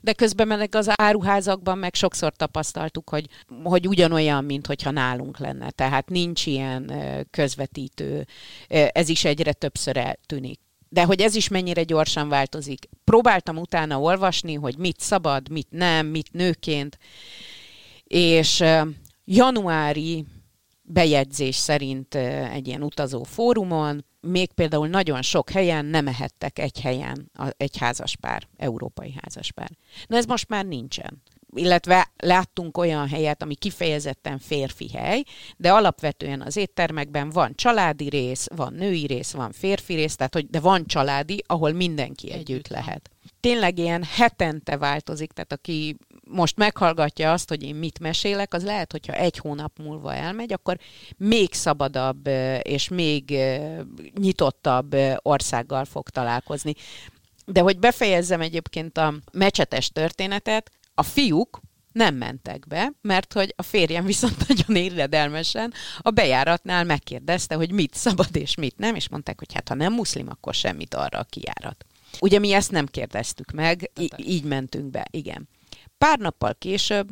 De 0.01 0.13
közben 0.13 0.48
meg 0.48 0.75
az 0.75 0.91
áruházakban 0.96 1.77
meg 1.77 1.96
sokszor 1.96 2.36
tapasztaltuk, 2.36 3.10
hogy, 3.10 3.25
hogy 3.63 3.88
ugyanolyan, 3.88 4.43
mint 4.43 4.67
hogyha 4.67 4.91
nálunk 4.91 5.38
lenne. 5.38 5.72
Tehát 5.72 6.10
nincs 6.10 6.46
ilyen 6.46 6.91
közvetítő. 7.31 8.27
Ez 8.67 9.10
is 9.10 9.25
egyre 9.25 9.53
többször 9.53 9.98
eltűnik 9.98 10.60
de 10.89 11.03
hogy 11.03 11.22
ez 11.22 11.36
is 11.36 11.48
mennyire 11.48 11.84
gyorsan 11.84 12.29
változik. 12.29 12.89
Próbáltam 13.03 13.58
utána 13.58 14.00
olvasni, 14.00 14.53
hogy 14.53 14.77
mit 14.77 15.00
szabad, 15.00 15.50
mit 15.50 15.67
nem, 15.69 16.08
mit 16.08 16.31
nőként, 16.31 16.98
és 18.03 18.63
januári 19.25 20.25
bejegyzés 20.81 21.55
szerint 21.55 22.15
egy 22.51 22.67
ilyen 22.67 22.84
utazó 22.84 23.24
fórumon, 23.24 24.05
még 24.22 24.51
például 24.51 24.88
nagyon 24.88 25.22
sok 25.22 25.50
helyen 25.50 25.86
nem 25.86 26.08
ehettek 26.08 26.60
egy 26.60 26.81
helyen 26.81 27.31
egy 27.58 27.77
házaspár, 27.77 28.48
európai 28.58 29.13
házaspár. 29.22 29.69
Na 30.08 30.17
ez 30.17 30.25
most 30.25 30.50
már 30.50 30.65
nincsen 30.65 31.22
illetve 31.56 32.12
láttunk 32.18 32.77
olyan 32.77 33.08
helyet, 33.08 33.41
ami 33.41 33.56
kifejezetten 33.56 34.39
férfi 34.39 34.89
hely, 34.89 35.24
de 35.58 35.72
alapvetően 35.72 36.41
az 36.41 36.58
éttermekben 36.58 37.29
van 37.29 37.56
családi 37.56 38.10
rész, 38.10 38.48
van 38.56 38.74
női 38.74 39.06
rész, 39.06 39.32
van 39.32 39.51
férfi 39.51 39.94
rész, 39.94 40.15
tehát 40.15 40.34
hogy, 40.34 40.50
de 40.50 40.60
van 40.60 40.86
családi, 40.86 41.44
ahol 41.48 41.72
mindenki 41.72 42.32
együtt, 42.32 42.48
együtt 42.50 42.68
lehet. 42.68 43.10
Tényleg 43.39 43.77
ilyen 43.77 44.03
hetente 44.03 44.77
változik, 44.77 45.32
tehát 45.32 45.51
aki 45.51 45.98
most 46.24 46.58
meghallgatja 46.58 47.32
azt, 47.32 47.50
hogy 47.50 47.63
én 47.63 47.75
mit 47.75 48.00
mesélek, 48.00 48.53
az 48.53 48.63
lehet, 48.63 48.91
hogyha 48.91 49.13
egy 49.13 49.38
hónap 49.38 49.72
múlva 49.84 50.13
elmegy, 50.13 50.53
akkor 50.53 50.77
még 51.18 51.53
szabadabb 51.53 52.27
és 52.62 52.88
még 52.88 53.38
nyitottabb 54.20 54.96
országgal 55.18 55.86
fog 55.86 56.10
találkozni. 56.10 56.74
De 57.46 57.62
hogy 57.62 57.79
befejezzem 57.79 58.41
egyébként 58.41 58.98
a 58.98 59.13
mecsetes 59.32 59.89
történetet, 59.89 60.72
a 61.00 61.03
fiúk 61.03 61.60
nem 61.91 62.15
mentek 62.15 62.68
be, 62.68 62.91
mert 63.01 63.34
hogy 63.34 63.53
a 63.58 63.62
férjem 63.62 64.06
viszont 64.06 64.36
nagyon 64.48 64.75
éredelmesen 64.75 65.74
a 66.00 66.10
bejáratnál 66.10 66.84
megkérdezte, 66.84 67.56
hogy 67.56 67.72
mit 67.72 67.94
szabad 67.94 68.36
és 68.36 68.56
mit 68.56 68.77
nem, 68.77 68.96
és 68.96 69.10
mondták, 69.10 69.39
hogy 69.39 69.53
hát 69.53 69.68
ha 69.68 69.75
nem 69.75 69.94
muszlim, 69.94 70.27
akkor 70.29 70.53
semmit 70.53 70.94
arra 70.94 71.20
a 71.20 71.24
kijárat. 71.29 71.86
Ugye 72.20 72.39
mi 72.39 72.51
ezt 72.51 72.72
nem 72.72 72.86
kérdeztük 72.86 73.51
meg, 73.51 73.91
í- 74.00 74.15
így 74.18 74.44
mentünk 74.44 74.89
be, 74.89 75.08
igen. 75.12 75.50
Pár 75.98 76.20
nappal 76.20 76.56
később, 76.56 77.10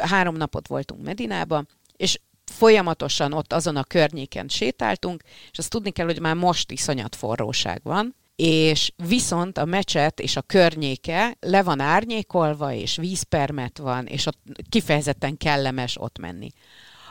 három 0.00 0.36
napot 0.36 0.68
voltunk 0.68 1.02
Medinába, 1.02 1.64
és 1.96 2.20
folyamatosan 2.44 3.32
ott 3.32 3.52
azon 3.52 3.76
a 3.76 3.84
környéken 3.84 4.48
sétáltunk, 4.48 5.22
és 5.50 5.58
azt 5.58 5.70
tudni 5.70 5.90
kell, 5.90 6.06
hogy 6.06 6.20
már 6.20 6.34
most 6.34 6.70
iszonyat 6.70 7.16
forróság 7.16 7.80
van, 7.82 8.14
és 8.36 8.92
viszont 8.96 9.58
a 9.58 9.64
mecset 9.64 10.20
és 10.20 10.36
a 10.36 10.42
környéke 10.42 11.36
le 11.40 11.62
van 11.62 11.80
árnyékolva, 11.80 12.72
és 12.72 12.96
vízpermet 12.96 13.78
van, 13.78 14.06
és 14.06 14.26
ott 14.26 14.38
kifejezetten 14.68 15.36
kellemes 15.36 16.00
ott 16.00 16.18
menni. 16.18 16.48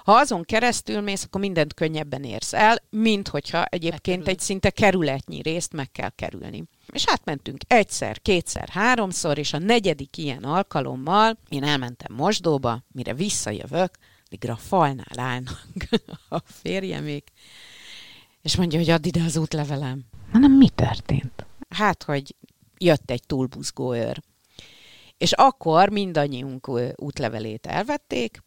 Ha 0.04 0.12
azon 0.12 0.44
keresztül 0.44 1.02
mész, 1.02 1.24
akkor 1.24 1.42
mindent 1.42 1.74
könnyebben 1.74 2.24
érsz 2.24 2.54
el, 2.54 2.82
mint 2.90 3.28
hogyha 3.28 3.66
egyébként 3.66 4.28
egy 4.28 4.40
szinte 4.40 4.70
kerületnyi 4.70 5.42
részt 5.42 5.74
meg 5.74 5.92
kell 5.92 6.10
kerülni. 6.10 6.64
És 6.94 7.04
átmentünk 7.08 7.62
egyszer, 7.68 8.22
kétszer, 8.22 8.70
háromszor, 8.70 9.38
és 9.38 9.54
a 9.54 9.58
negyedik 9.58 10.18
ilyen 10.18 10.44
alkalommal 10.44 11.38
én 11.50 11.64
elmentem 11.64 12.16
mosdóba, 12.16 12.84
mire 12.92 13.14
visszajövök, 13.14 13.92
addigra 14.26 14.54
a 14.54 14.58
falnál 14.58 15.20
állnak 15.20 15.68
a 16.30 16.40
férjemék, 16.46 17.32
és 18.42 18.56
mondja, 18.56 18.80
hogy 18.80 18.90
add 18.90 19.06
ide 19.06 19.24
az 19.24 19.38
útlevelem. 19.38 20.04
Hanem 20.32 20.52
mi 20.52 20.70
történt? 20.70 21.46
Hát, 21.70 22.04
hogy 22.04 22.36
jött 22.78 23.12
egy 23.12 23.24
túlbuzgó 23.26 23.96
őr. 23.96 24.22
És 25.18 25.32
akkor 25.32 25.90
mindannyiunk 25.90 26.70
útlevelét 26.96 27.66
elvették, 27.66 28.44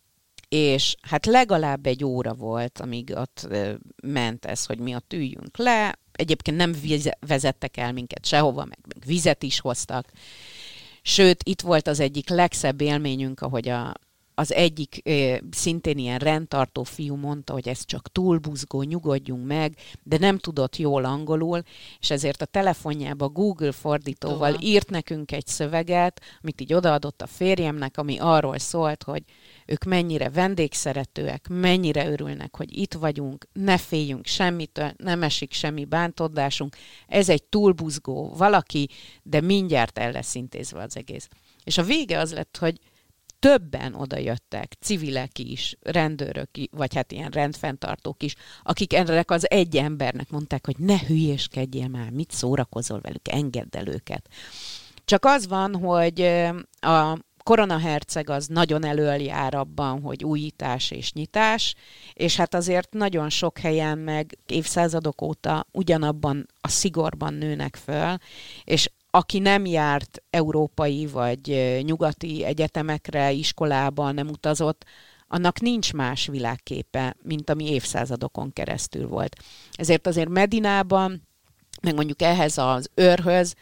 és 0.49 0.95
hát 1.01 1.27
legalább 1.27 1.87
egy 1.87 2.05
óra 2.05 2.33
volt, 2.33 2.81
amíg 2.81 3.13
ott 3.17 3.49
ment 4.03 4.45
ez, 4.45 4.67
hogy 4.67 4.79
mi 4.79 4.95
ott 4.95 5.13
üljünk 5.13 5.57
le. 5.57 5.99
Egyébként 6.13 6.57
nem 6.57 6.75
vezettek 7.21 7.77
el 7.77 7.93
minket 7.93 8.27
sehova, 8.27 8.65
meg, 8.65 8.79
meg 8.89 9.05
vizet 9.07 9.43
is 9.43 9.61
hoztak. 9.61 10.11
Sőt, 11.03 11.43
itt 11.43 11.61
volt 11.61 11.87
az 11.87 12.01
egyik 12.01 12.29
legszebb 12.29 12.81
élményünk, 12.81 13.41
ahogy 13.41 13.69
a, 13.69 13.95
az 14.35 14.53
egyik 14.53 15.03
szintén 15.51 15.99
ilyen 15.99 16.19
rendtartó 16.19 16.83
fiú 16.83 17.17
mondta, 17.17 17.53
hogy 17.53 17.69
ez 17.69 17.85
csak 17.85 18.13
túlbuzgó, 18.13 18.83
nyugodjunk 18.83 19.47
meg, 19.47 19.77
de 20.03 20.19
nem 20.19 20.39
tudott 20.39 20.77
jól 20.77 21.05
angolul, 21.05 21.63
és 21.99 22.11
ezért 22.11 22.43
a 22.43 22.47
telefonjába 22.47 23.29
Google 23.29 23.73
fordítóval 23.73 24.39
Tovább. 24.39 24.63
írt 24.63 24.91
nekünk 24.91 25.33
egy 25.33 25.47
szöveget, 25.47 26.21
amit 26.43 26.61
így 26.61 26.75
odaadott 26.75 27.23
a 27.23 27.27
férjemnek, 27.27 27.99
ami 27.99 28.19
arról 28.19 28.59
szólt, 28.59 29.03
hogy 29.03 29.23
ők 29.67 29.85
mennyire 29.85 30.31
vendégszeretőek, 30.31 31.49
mennyire 31.49 32.09
örülnek, 32.09 32.57
hogy 32.57 32.79
itt 32.79 32.95
vagyunk, 32.95 33.47
ne 33.53 33.79
féljünk 33.79 34.27
semmitől, 34.27 34.93
nem 34.97 35.23
esik 35.23 35.53
semmi 35.53 35.85
bántódásunk, 35.85 36.77
ez 37.07 37.29
egy 37.29 37.43
túlbuzgó 37.43 38.35
valaki, 38.37 38.89
de 39.23 39.41
mindjárt 39.41 39.99
el 39.99 40.13
lesz 40.13 40.35
intézve 40.35 40.83
az 40.83 40.97
egész. 40.97 41.29
És 41.65 41.79
a 41.79 41.83
vége 41.83 42.19
az 42.19 42.33
lett, 42.33 42.57
hogy 42.57 42.79
többen 43.39 43.95
oda 43.95 44.19
jöttek, 44.19 44.77
civilek 44.81 45.39
is, 45.39 45.77
rendőrök, 45.81 46.49
vagy 46.71 46.95
hát 46.95 47.13
ilyen 47.13 47.31
rendfenntartók 47.31 48.23
is, 48.23 48.35
akik 48.63 48.95
ennek 48.95 49.31
az 49.31 49.51
egy 49.51 49.77
embernek 49.77 50.31
mondták, 50.31 50.67
hogy 50.67 50.79
ne 50.79 50.99
hülyéskedjél 50.99 51.89
már, 51.89 52.11
mit 52.11 52.31
szórakozol 52.31 53.01
velük, 53.01 53.29
engedd 53.29 53.77
el 53.77 53.89
őket. 53.89 54.29
Csak 55.05 55.25
az 55.25 55.49
van, 55.49 55.75
hogy 55.77 56.21
a 56.81 57.19
koronaherceg 57.45 58.31
az 58.31 58.47
nagyon 58.47 58.85
elől 58.85 59.21
jár 59.21 59.55
abban, 59.55 60.01
hogy 60.01 60.25
újítás 60.25 60.91
és 60.91 61.13
nyitás, 61.13 61.75
és 62.13 62.37
hát 62.37 62.55
azért 62.55 62.93
nagyon 62.93 63.31
sok 63.31 63.59
helyen 63.59 63.99
meg 63.99 64.39
évszázadok 64.47 65.23
óta 65.23 65.67
ugyanabban 65.73 66.47
a 66.61 66.69
szigorban 66.69 67.35
nőnek 67.35 67.77
föl, 67.77 68.17
és 68.65 68.91
aki 69.15 69.39
nem 69.39 69.67
járt 69.67 70.23
európai 70.31 71.07
vagy 71.07 71.79
nyugati 71.83 72.45
egyetemekre, 72.45 73.33
iskolában 73.33 74.15
nem 74.15 74.29
utazott, 74.29 74.85
annak 75.29 75.61
nincs 75.61 75.93
más 75.93 76.27
világképe, 76.27 77.17
mint 77.23 77.51
ami 77.51 77.71
évszázadokon 77.71 78.53
keresztül 78.53 79.09
volt. 79.09 79.37
Ezért 79.73 80.07
azért 80.07 80.29
Medinában, 80.29 81.29
meg 81.83 81.95
mondjuk 81.95 82.23
ehhez 82.23 82.59
az 82.59 82.91
őrhöz 82.95 83.55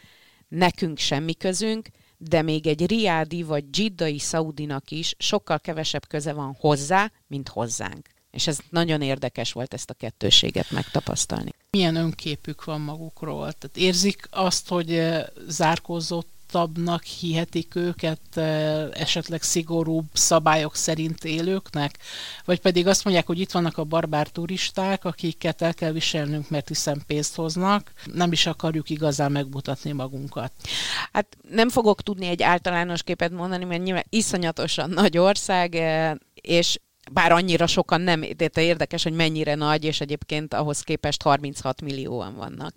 nekünk 0.49 0.99
semmi 0.99 1.35
közünk, 1.35 1.89
de 2.17 2.43
még 2.43 2.67
egy 2.67 2.87
riádi 2.87 3.43
vagy 3.43 3.71
dzsiddai 3.71 4.19
szaudinak 4.19 4.91
is 4.91 5.15
sokkal 5.19 5.61
kevesebb 5.61 6.07
köze 6.07 6.33
van 6.33 6.57
hozzá, 6.59 7.11
mint 7.27 7.49
hozzánk. 7.49 8.09
És 8.33 8.47
ez 8.47 8.59
nagyon 8.71 9.03
érdekes 9.03 9.53
volt 9.53 9.75
ezt 9.75 9.91
a 9.91 9.95
kettőséget 9.95 10.71
megtapasztalni. 10.71 11.51
Milyen 11.71 11.97
önképük 11.97 12.65
van 12.65 12.81
magukról? 12.81 13.53
Tehát 13.53 13.77
érzik 13.77 14.29
azt, 14.31 14.69
hogy 14.69 14.93
eh, 14.93 15.25
zárkózott 15.49 16.29
nyugodtabbnak 16.53 17.03
hihetik 17.03 17.75
őket 17.75 18.21
eh, 18.35 18.89
esetleg 18.91 19.43
szigorúbb 19.43 20.05
szabályok 20.13 20.77
szerint 20.77 21.25
élőknek? 21.25 21.99
Vagy 22.45 22.61
pedig 22.61 22.87
azt 22.87 23.05
mondják, 23.05 23.27
hogy 23.27 23.41
itt 23.41 23.51
vannak 23.51 23.79
a 23.79 23.85
barbár 23.85 24.29
turisták, 24.29 25.05
akiket 25.05 25.63
el 25.63 25.75
kell 25.75 25.93
viselnünk, 25.93 26.51
mert 26.51 26.69
hiszen 26.69 27.03
pénzt 27.07 27.35
hoznak, 27.35 27.93
nem 28.13 28.33
is 28.33 28.47
akarjuk 28.47 28.91
igazán 28.91 29.33
megmutatni 29.33 29.93
magunkat. 29.93 30.53
Hát 31.13 31.37
nem 31.51 31.69
fogok 31.69 32.03
tudni 32.03 32.27
egy 32.27 32.43
általános 32.43 33.03
képet 33.03 33.31
mondani, 33.31 33.65
mert 33.65 33.83
nyilván 33.83 34.07
iszonyatosan 34.09 34.91
nagy 34.91 35.19
ország, 35.19 35.75
eh, 35.75 36.15
és 36.35 36.79
bár 37.13 37.33
annyira 37.33 37.67
sokan 37.67 38.01
nem, 38.01 38.25
de 38.37 38.51
érdekes, 38.55 39.03
hogy 39.03 39.13
mennyire 39.13 39.55
nagy, 39.55 39.85
és 39.85 40.01
egyébként 40.01 40.55
ahhoz 40.55 40.81
képest 40.81 41.23
36 41.23 41.81
millióan 41.81 42.35
vannak. 42.35 42.75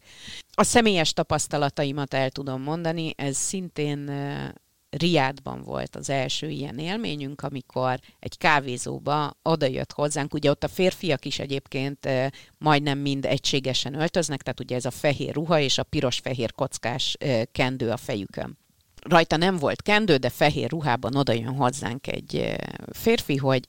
A 0.54 0.64
személyes 0.64 1.14
tapasztalataimat 1.14 2.14
el 2.14 2.30
tudom 2.30 2.62
mondani, 2.62 3.14
ez 3.16 3.38
szintén 3.38 4.12
Riádban 4.90 5.62
volt 5.62 5.96
az 5.96 6.10
első 6.10 6.50
ilyen 6.50 6.78
élményünk, 6.78 7.42
amikor 7.42 8.00
egy 8.20 8.38
kávézóba 8.38 9.38
odajött 9.42 9.92
hozzánk, 9.92 10.34
ugye 10.34 10.50
ott 10.50 10.64
a 10.64 10.68
férfiak 10.68 11.26
is 11.26 11.40
egyébként 11.40 12.10
majdnem 12.58 12.98
mind 12.98 13.26
egységesen 13.26 13.94
öltöznek, 13.94 14.42
tehát 14.42 14.60
ugye 14.60 14.76
ez 14.76 14.86
a 14.86 14.92
fehér 14.92 15.34
ruha 15.34 15.60
és 15.60 15.78
a 15.78 15.84
piros-fehér 15.84 16.52
kockás 16.54 17.18
kendő 17.52 17.90
a 17.90 17.98
fejükön. 17.98 18.58
Rajta 19.02 19.38
nem 19.38 19.58
volt 19.58 19.82
kendő, 19.82 20.18
de 20.18 20.30
fehér 20.30 20.70
ruhában 20.70 21.16
odajön 21.16 21.56
hozzánk 21.56 22.08
egy 22.08 22.56
férfi, 22.92 23.36
hogy 23.36 23.68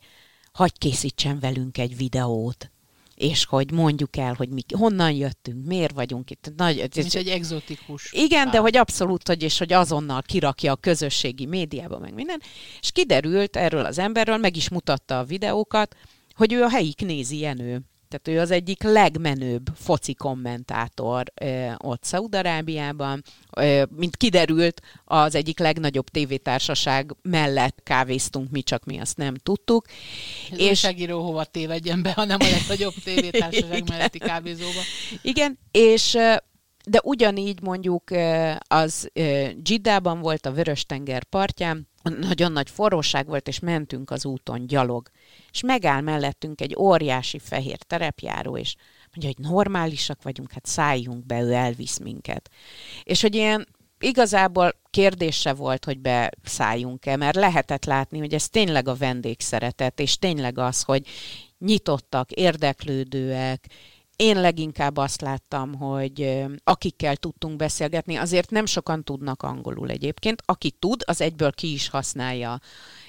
hagy 0.56 0.78
készítsen 0.78 1.40
velünk 1.40 1.78
egy 1.78 1.96
videót 1.96 2.70
és 3.16 3.44
hogy 3.44 3.70
mondjuk 3.72 4.16
el, 4.16 4.34
hogy 4.34 4.48
mi, 4.48 4.62
honnan 4.74 5.12
jöttünk, 5.12 5.66
miért 5.66 5.94
vagyunk 5.94 6.30
itt. 6.30 6.52
Nagy, 6.56 6.78
ez, 6.78 6.88
Mint 6.94 7.14
egy 7.14 7.28
egzotikus. 7.28 8.12
Igen, 8.12 8.44
pár. 8.44 8.52
de 8.52 8.58
hogy 8.58 8.76
abszolút, 8.76 9.26
hogy, 9.28 9.42
és 9.42 9.58
hogy 9.58 9.72
azonnal 9.72 10.22
kirakja 10.22 10.72
a 10.72 10.76
közösségi 10.76 11.46
médiába, 11.46 11.98
meg 11.98 12.14
minden. 12.14 12.40
És 12.80 12.92
kiderült 12.92 13.56
erről 13.56 13.84
az 13.84 13.98
emberről, 13.98 14.36
meg 14.36 14.56
is 14.56 14.68
mutatta 14.68 15.18
a 15.18 15.24
videókat, 15.24 15.96
hogy 16.34 16.52
ő 16.52 16.62
a 16.62 16.68
helyi 16.68 16.92
Knézi 16.92 17.38
Jenő. 17.38 17.82
Tehát 18.08 18.38
ő 18.38 18.40
az 18.40 18.50
egyik 18.50 18.82
legmenőbb 18.82 19.66
foci 19.74 20.14
kommentátor 20.14 21.24
ö, 21.34 21.70
ott 21.76 22.04
Szaudarábiában. 22.04 23.22
Ö, 23.56 23.82
mint 23.96 24.16
kiderült, 24.16 24.82
az 25.04 25.34
egyik 25.34 25.58
legnagyobb 25.58 26.08
tévétársaság 26.08 27.16
mellett 27.22 27.80
kávéztunk 27.82 28.50
mi, 28.50 28.62
csak 28.62 28.84
mi 28.84 28.98
azt 28.98 29.16
nem 29.16 29.34
tudtuk. 29.34 29.86
Ez 30.50 30.58
és 30.58 30.68
újságíró 30.68 31.22
hova 31.22 31.44
tévedjen 31.44 32.02
be, 32.02 32.12
hanem 32.12 32.38
a 32.40 32.50
legnagyobb 32.50 32.94
tévétársaság 33.04 33.88
melletti 33.90 34.18
kávézóba. 34.18 34.80
Igen, 35.22 35.58
és 35.70 36.18
de 36.88 37.00
ugyanígy 37.02 37.62
mondjuk 37.62 38.10
az 38.58 39.10
Giddában 39.56 40.20
volt 40.20 40.46
a 40.46 40.52
Vörös-tenger 40.52 41.24
partján, 41.24 41.88
nagyon 42.02 42.52
nagy 42.52 42.70
forróság 42.70 43.26
volt, 43.26 43.48
és 43.48 43.58
mentünk 43.58 44.10
az 44.10 44.24
úton 44.24 44.66
gyalog. 44.66 45.10
És 45.56 45.62
megáll 45.62 46.00
mellettünk 46.00 46.60
egy 46.60 46.76
óriási 46.78 47.38
fehér 47.38 47.78
terepjáró, 47.78 48.56
és 48.56 48.74
mondja, 49.14 49.34
hogy 49.36 49.52
normálisak 49.52 50.22
vagyunk, 50.22 50.52
hát 50.52 50.66
szálljunk 50.66 51.26
be, 51.26 51.40
ő 51.40 51.52
elvisz 51.52 51.98
minket. 51.98 52.50
És 53.02 53.20
hogy 53.20 53.34
ilyen 53.34 53.68
igazából 53.98 54.72
kérdése 54.90 55.52
volt, 55.52 55.84
hogy 55.84 55.98
beszálljunk-e, 55.98 57.16
mert 57.16 57.36
lehetett 57.36 57.84
látni, 57.84 58.18
hogy 58.18 58.34
ez 58.34 58.48
tényleg 58.48 58.88
a 58.88 58.94
vendégszeretet, 58.94 60.00
és 60.00 60.18
tényleg 60.18 60.58
az, 60.58 60.82
hogy 60.82 61.06
nyitottak, 61.58 62.30
érdeklődőek, 62.30 63.66
én 64.16 64.40
leginkább 64.40 64.96
azt 64.96 65.20
láttam, 65.20 65.74
hogy 65.74 66.44
akikkel 66.64 67.16
tudtunk 67.16 67.56
beszélgetni, 67.56 68.16
azért 68.16 68.50
nem 68.50 68.66
sokan 68.66 69.04
tudnak 69.04 69.42
angolul 69.42 69.90
egyébként. 69.90 70.42
Aki 70.44 70.70
tud, 70.70 71.02
az 71.06 71.20
egyből 71.20 71.52
ki 71.52 71.72
is 71.72 71.88
használja. 71.88 72.60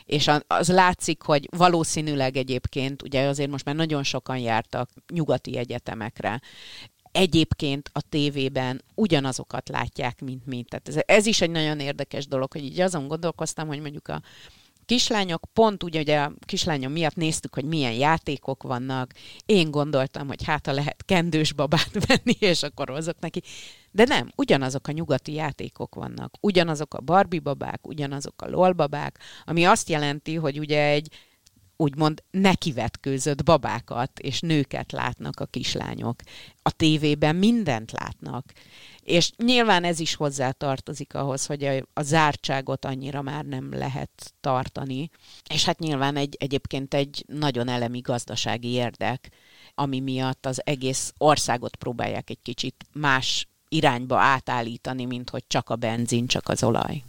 És 0.05 0.31
az 0.47 0.67
látszik, 0.67 1.21
hogy 1.21 1.47
valószínűleg 1.57 2.37
egyébként, 2.37 3.01
ugye 3.01 3.27
azért 3.27 3.49
most 3.49 3.65
már 3.65 3.75
nagyon 3.75 4.03
sokan 4.03 4.37
jártak 4.37 4.89
nyugati 5.13 5.57
egyetemekre, 5.57 6.41
egyébként 7.11 7.89
a 7.93 8.01
tévében 8.09 8.83
ugyanazokat 8.95 9.69
látják, 9.69 10.21
mint 10.21 10.45
mi. 10.45 10.63
Tehát 10.63 10.87
ez, 10.87 10.95
ez 11.05 11.25
is 11.25 11.41
egy 11.41 11.49
nagyon 11.49 11.79
érdekes 11.79 12.27
dolog, 12.27 12.51
hogy 12.51 12.63
így 12.63 12.79
azon 12.79 13.07
gondolkoztam, 13.07 13.67
hogy 13.67 13.79
mondjuk 13.79 14.07
a 14.07 14.21
kislányok, 14.87 15.43
pont 15.53 15.83
úgy, 15.83 15.95
hogy 15.95 16.09
a 16.09 16.33
kislányom 16.45 16.91
miatt 16.91 17.15
néztük, 17.15 17.53
hogy 17.53 17.65
milyen 17.65 17.93
játékok 17.93 18.63
vannak. 18.63 19.11
Én 19.45 19.71
gondoltam, 19.71 20.27
hogy 20.27 20.43
hát 20.43 20.65
ha 20.65 20.71
lehet 20.71 21.05
kendős 21.05 21.53
babát 21.53 21.91
venni, 22.07 22.35
és 22.39 22.63
akkor 22.63 22.89
hozok 22.89 23.19
neki. 23.19 23.41
De 23.91 24.03
nem, 24.03 24.31
ugyanazok 24.35 24.87
a 24.87 24.91
nyugati 24.91 25.33
játékok 25.33 25.95
vannak. 25.95 26.33
Ugyanazok 26.41 26.93
a 26.93 27.01
Barbie 27.01 27.39
babák, 27.39 27.87
ugyanazok 27.87 28.41
a 28.41 28.49
LOL 28.49 28.71
babák, 28.71 29.19
ami 29.45 29.65
azt 29.65 29.89
jelenti, 29.89 30.35
hogy 30.35 30.59
ugye 30.59 30.89
egy 30.89 31.09
úgymond 31.77 32.23
nekivetkőzött 32.31 33.43
babákat 33.43 34.19
és 34.19 34.39
nőket 34.39 34.91
látnak 34.91 35.39
a 35.39 35.45
kislányok. 35.45 36.15
A 36.61 36.71
tévében 36.71 37.35
mindent 37.35 37.91
látnak. 37.91 38.53
És 39.01 39.31
nyilván 39.37 39.83
ez 39.83 39.99
is 39.99 40.15
hozzá 40.15 40.51
tartozik 40.51 41.13
ahhoz, 41.13 41.45
hogy 41.45 41.63
a, 41.63 41.87
a 41.93 42.01
zártságot 42.01 42.85
annyira 42.85 43.21
már 43.21 43.45
nem 43.45 43.73
lehet 43.73 44.33
tartani. 44.39 45.09
És 45.49 45.65
hát 45.65 45.79
nyilván 45.79 46.15
egy, 46.15 46.35
egyébként 46.39 46.93
egy 46.93 47.23
nagyon 47.27 47.67
elemi 47.67 47.99
gazdasági 47.99 48.69
érdek, 48.69 49.31
ami 49.73 49.99
miatt 49.99 50.45
az 50.45 50.61
egész 50.65 51.13
országot 51.17 51.75
próbálják 51.75 52.29
egy 52.29 52.41
kicsit 52.41 52.85
más 52.93 53.47
irányba 53.69 54.17
átállítani, 54.17 55.05
mint 55.05 55.29
hogy 55.29 55.43
csak 55.47 55.69
a 55.69 55.75
benzin, 55.75 56.27
csak 56.27 56.49
az 56.49 56.63
olaj. 56.63 57.03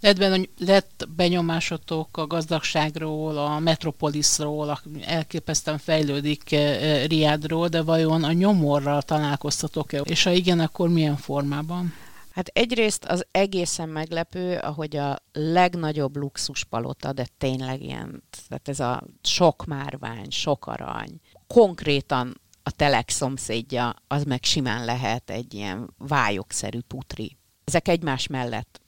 Lett, 0.00 0.18
ben, 0.18 0.48
lett 0.58 1.08
benyomásotok 1.16 2.16
a 2.16 2.26
gazdagságról, 2.26 3.38
a 3.38 3.58
metropolisról, 3.58 4.68
a, 4.68 4.80
elképesztően 5.06 5.78
fejlődik 5.78 6.52
e, 6.52 7.06
Riádról, 7.06 7.68
de 7.68 7.82
vajon 7.82 8.24
a 8.24 8.32
nyomorral 8.32 9.02
találkoztatok-e? 9.02 10.00
És 10.00 10.22
ha 10.22 10.30
igen, 10.30 10.60
akkor 10.60 10.88
milyen 10.88 11.16
formában? 11.16 11.92
Hát 12.34 12.48
egyrészt 12.48 13.04
az 13.04 13.26
egészen 13.30 13.88
meglepő, 13.88 14.56
ahogy 14.56 14.96
a 14.96 15.18
legnagyobb 15.32 16.16
luxuspalota, 16.16 17.12
de 17.12 17.26
tényleg 17.38 17.82
ilyen, 17.82 18.22
tehát 18.48 18.68
ez 18.68 18.80
a 18.80 19.02
sok 19.22 19.64
márvány, 19.64 20.30
sok 20.30 20.66
arany, 20.66 21.20
konkrétan 21.46 22.40
a 22.66 22.70
telek 22.70 23.10
szomszédja, 23.10 23.94
az 24.06 24.24
meg 24.24 24.44
simán 24.44 24.84
lehet 24.84 25.30
egy 25.30 25.54
ilyen 25.54 25.94
vályokszerű 25.98 26.78
putri. 26.80 27.36
Ezek 27.64 27.88
egymás 27.88 28.26
mellett 28.26 28.80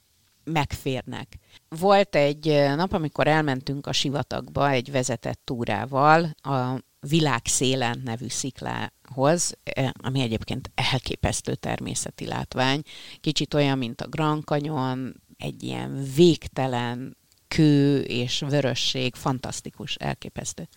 megférnek. 0.43 1.37
Volt 1.69 2.15
egy 2.15 2.45
nap, 2.75 2.93
amikor 2.93 3.27
elmentünk 3.27 3.87
a 3.87 3.91
sivatagba 3.91 4.69
egy 4.69 4.91
vezetett 4.91 5.41
túrával 5.43 6.35
a 6.41 6.85
Világ 6.99 7.41
szélen 7.45 8.01
nevű 8.03 8.27
sziklához, 8.27 9.57
ami 9.93 10.21
egyébként 10.21 10.71
elképesztő 10.75 11.55
természeti 11.55 12.25
látvány. 12.25 12.81
Kicsit 13.21 13.53
olyan, 13.53 13.77
mint 13.77 14.01
a 14.01 14.07
Grand 14.07 14.43
Canyon, 14.43 15.21
egy 15.37 15.63
ilyen 15.63 16.03
végtelen 16.15 17.17
kő 17.47 18.01
és 18.01 18.39
vörösség, 18.39 19.15
fantasztikus, 19.15 19.95
elképesztő. 19.95 20.67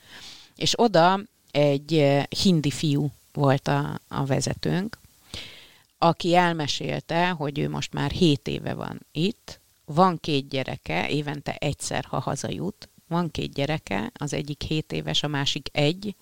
És 0.54 0.72
oda 0.76 1.20
egy 1.50 2.18
hindi 2.42 2.70
fiú 2.70 3.10
volt 3.32 3.68
a, 3.68 4.00
a 4.08 4.24
vezetőnk, 4.24 4.98
aki 5.98 6.34
elmesélte, 6.34 7.28
hogy 7.28 7.58
ő 7.58 7.68
most 7.68 7.92
már 7.92 8.10
7 8.10 8.48
éve 8.48 8.74
van 8.74 9.06
itt, 9.12 9.60
van 9.84 10.18
két 10.20 10.48
gyereke, 10.48 11.08
évente 11.08 11.54
egyszer, 11.54 12.04
ha 12.04 12.18
hazajut, 12.18 12.88
van 13.08 13.30
két 13.30 13.52
gyereke, 13.52 14.10
az 14.14 14.32
egyik 14.32 14.62
7 14.62 14.92
éves, 14.92 15.22
a 15.22 15.28
másik 15.28 15.68
egy, 15.72 16.14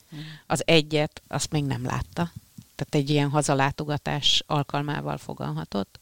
az 0.46 0.62
egyet 0.66 1.22
azt 1.28 1.50
még 1.50 1.64
nem 1.64 1.84
látta. 1.84 2.32
Tehát 2.74 2.94
egy 2.94 3.10
ilyen 3.10 3.30
hazalátogatás 3.30 4.42
alkalmával 4.46 5.16
fogalhatott. 5.16 5.98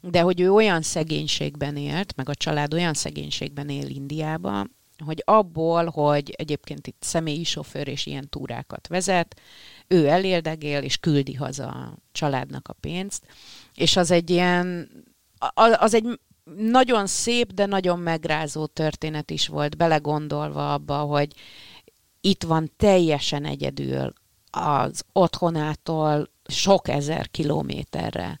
De 0.00 0.20
hogy 0.20 0.40
ő 0.40 0.52
olyan 0.52 0.82
szegénységben 0.82 1.76
élt, 1.76 2.16
meg 2.16 2.28
a 2.28 2.34
család 2.34 2.74
olyan 2.74 2.94
szegénységben 2.94 3.68
él 3.68 3.88
Indiában, 3.88 4.76
hogy 5.04 5.22
abból, 5.26 5.86
hogy 5.86 6.30
egyébként 6.36 6.86
itt 6.86 7.02
személyi 7.02 7.44
sofőr 7.44 7.88
és 7.88 8.06
ilyen 8.06 8.28
túrákat 8.28 8.86
vezet, 8.86 9.40
ő 9.86 10.08
elérdegél 10.08 10.82
és 10.82 10.96
küldi 10.96 11.34
haza 11.34 11.66
a 11.68 11.96
családnak 12.12 12.68
a 12.68 12.76
pénzt, 12.80 13.24
és 13.74 13.96
az 13.96 14.10
egy 14.10 14.30
ilyen, 14.30 14.90
az 15.78 15.94
egy 15.94 16.20
nagyon 16.56 17.06
szép, 17.06 17.52
de 17.52 17.66
nagyon 17.66 17.98
megrázó 17.98 18.66
történet 18.66 19.30
is 19.30 19.48
volt, 19.48 19.76
belegondolva 19.76 20.72
abba, 20.72 20.98
hogy 20.98 21.34
itt 22.20 22.42
van 22.42 22.72
teljesen 22.76 23.44
egyedül 23.44 24.12
az 24.50 25.04
otthonától 25.12 26.30
sok 26.46 26.88
ezer 26.88 27.30
kilométerre 27.30 28.38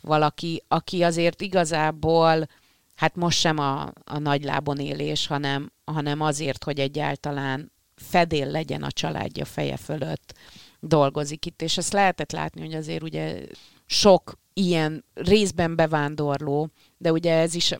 valaki, 0.00 0.62
aki 0.68 1.02
azért 1.02 1.40
igazából 1.40 2.48
hát 2.94 3.16
most 3.16 3.38
sem 3.38 3.58
a, 3.58 3.92
a 4.04 4.18
nagy 4.18 4.44
lábon 4.44 4.78
élés, 4.78 5.26
hanem, 5.26 5.72
hanem 5.84 6.20
azért, 6.20 6.64
hogy 6.64 6.80
egyáltalán 6.80 7.72
fedél 7.94 8.46
legyen 8.46 8.82
a 8.82 8.90
családja 8.90 9.44
feje 9.44 9.76
fölött 9.76 10.34
dolgozik 10.80 11.46
itt, 11.46 11.62
és 11.62 11.76
ezt 11.76 11.92
lehetett 11.92 12.32
látni, 12.32 12.60
hogy 12.60 12.74
azért 12.74 13.02
ugye 13.02 13.46
sok 13.86 14.38
ilyen 14.52 15.04
részben 15.14 15.76
bevándorló, 15.76 16.68
de 16.98 17.12
ugye 17.12 17.34
ez 17.34 17.54
is 17.54 17.74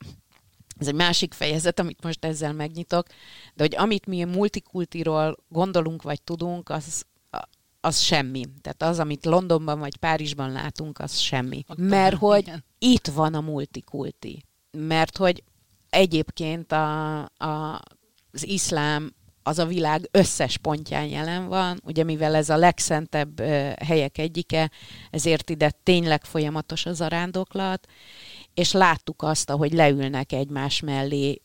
ez 0.79 0.89
egy 0.89 0.95
másik 0.95 1.35
fejezet, 1.35 1.79
amit 1.79 2.03
most 2.03 2.25
ezzel 2.25 2.53
megnyitok, 2.53 3.07
de 3.55 3.63
hogy 3.63 3.77
amit 3.77 4.07
mi 4.07 4.25
multikultiról 4.25 5.37
gondolunk, 5.49 6.03
vagy 6.03 6.23
tudunk, 6.23 6.69
az, 6.69 7.05
az 7.81 7.99
semmi. 7.99 8.45
Tehát 8.61 8.83
az, 8.83 8.99
amit 8.99 9.25
Londonban 9.25 9.79
vagy 9.79 9.97
Párizsban 9.97 10.53
látunk, 10.53 10.99
az 10.99 11.19
semmi. 11.19 11.65
Ott 11.69 11.79
Mert 11.79 12.17
hogy 12.17 12.43
igen. 12.43 12.65
itt 12.79 13.07
van 13.07 13.35
a 13.35 13.41
multikulti 13.41 14.45
mert 14.79 15.17
hogy 15.17 15.43
egyébként 15.93 16.73
a, 16.73 17.19
a, 17.21 17.81
az 18.33 18.47
iszlám 18.47 19.15
az 19.43 19.59
a 19.59 19.67
világ 19.67 20.09
összes 20.11 20.57
pontján 20.57 21.07
jelen 21.07 21.49
van, 21.49 21.81
ugye 21.85 22.05
mivel 22.05 22.35
ez 22.35 22.49
a 22.49 22.57
legszentebb 22.57 23.41
helyek 23.85 24.19
egyike, 24.19 24.71
ezért 25.11 25.51
ide 25.51 25.71
tényleg 25.83 26.25
folyamatos 26.25 26.87
az 26.87 27.01
arándoklat, 27.01 27.87
és 28.55 28.73
láttuk 28.73 29.23
azt, 29.23 29.51
ahogy 29.51 29.73
leülnek 29.73 30.33
egymás 30.33 30.81
mellé 30.81 31.43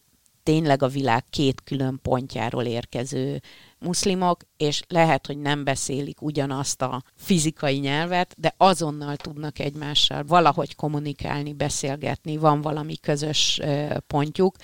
tényleg 0.47 0.83
a 0.83 0.87
világ 0.87 1.23
két 1.29 1.61
külön 1.63 1.99
pontjáról 2.01 2.63
érkező 2.63 3.41
muszlimok, 3.79 4.41
és 4.57 4.81
lehet, 4.87 5.27
hogy 5.27 5.37
nem 5.37 5.63
beszélik 5.63 6.21
ugyanazt 6.21 6.81
a 6.81 7.03
fizikai 7.15 7.77
nyelvet, 7.77 8.33
de 8.37 8.53
azonnal 8.57 9.15
tudnak 9.15 9.59
egymással 9.59 10.23
valahogy 10.23 10.75
kommunikálni, 10.75 11.53
beszélgetni, 11.53 12.37
van 12.37 12.61
valami 12.61 12.97
közös 12.97 13.59
pontjuk. 14.07 14.55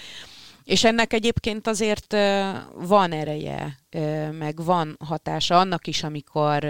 És 0.64 0.84
ennek 0.84 1.14
egyébként 1.14 1.68
azért 1.68 2.16
van 2.76 3.12
ereje, 3.12 3.80
meg 4.32 4.64
van 4.64 4.98
hatása 5.00 5.60
annak 5.60 5.88
is, 5.88 6.04
amikor 6.04 6.66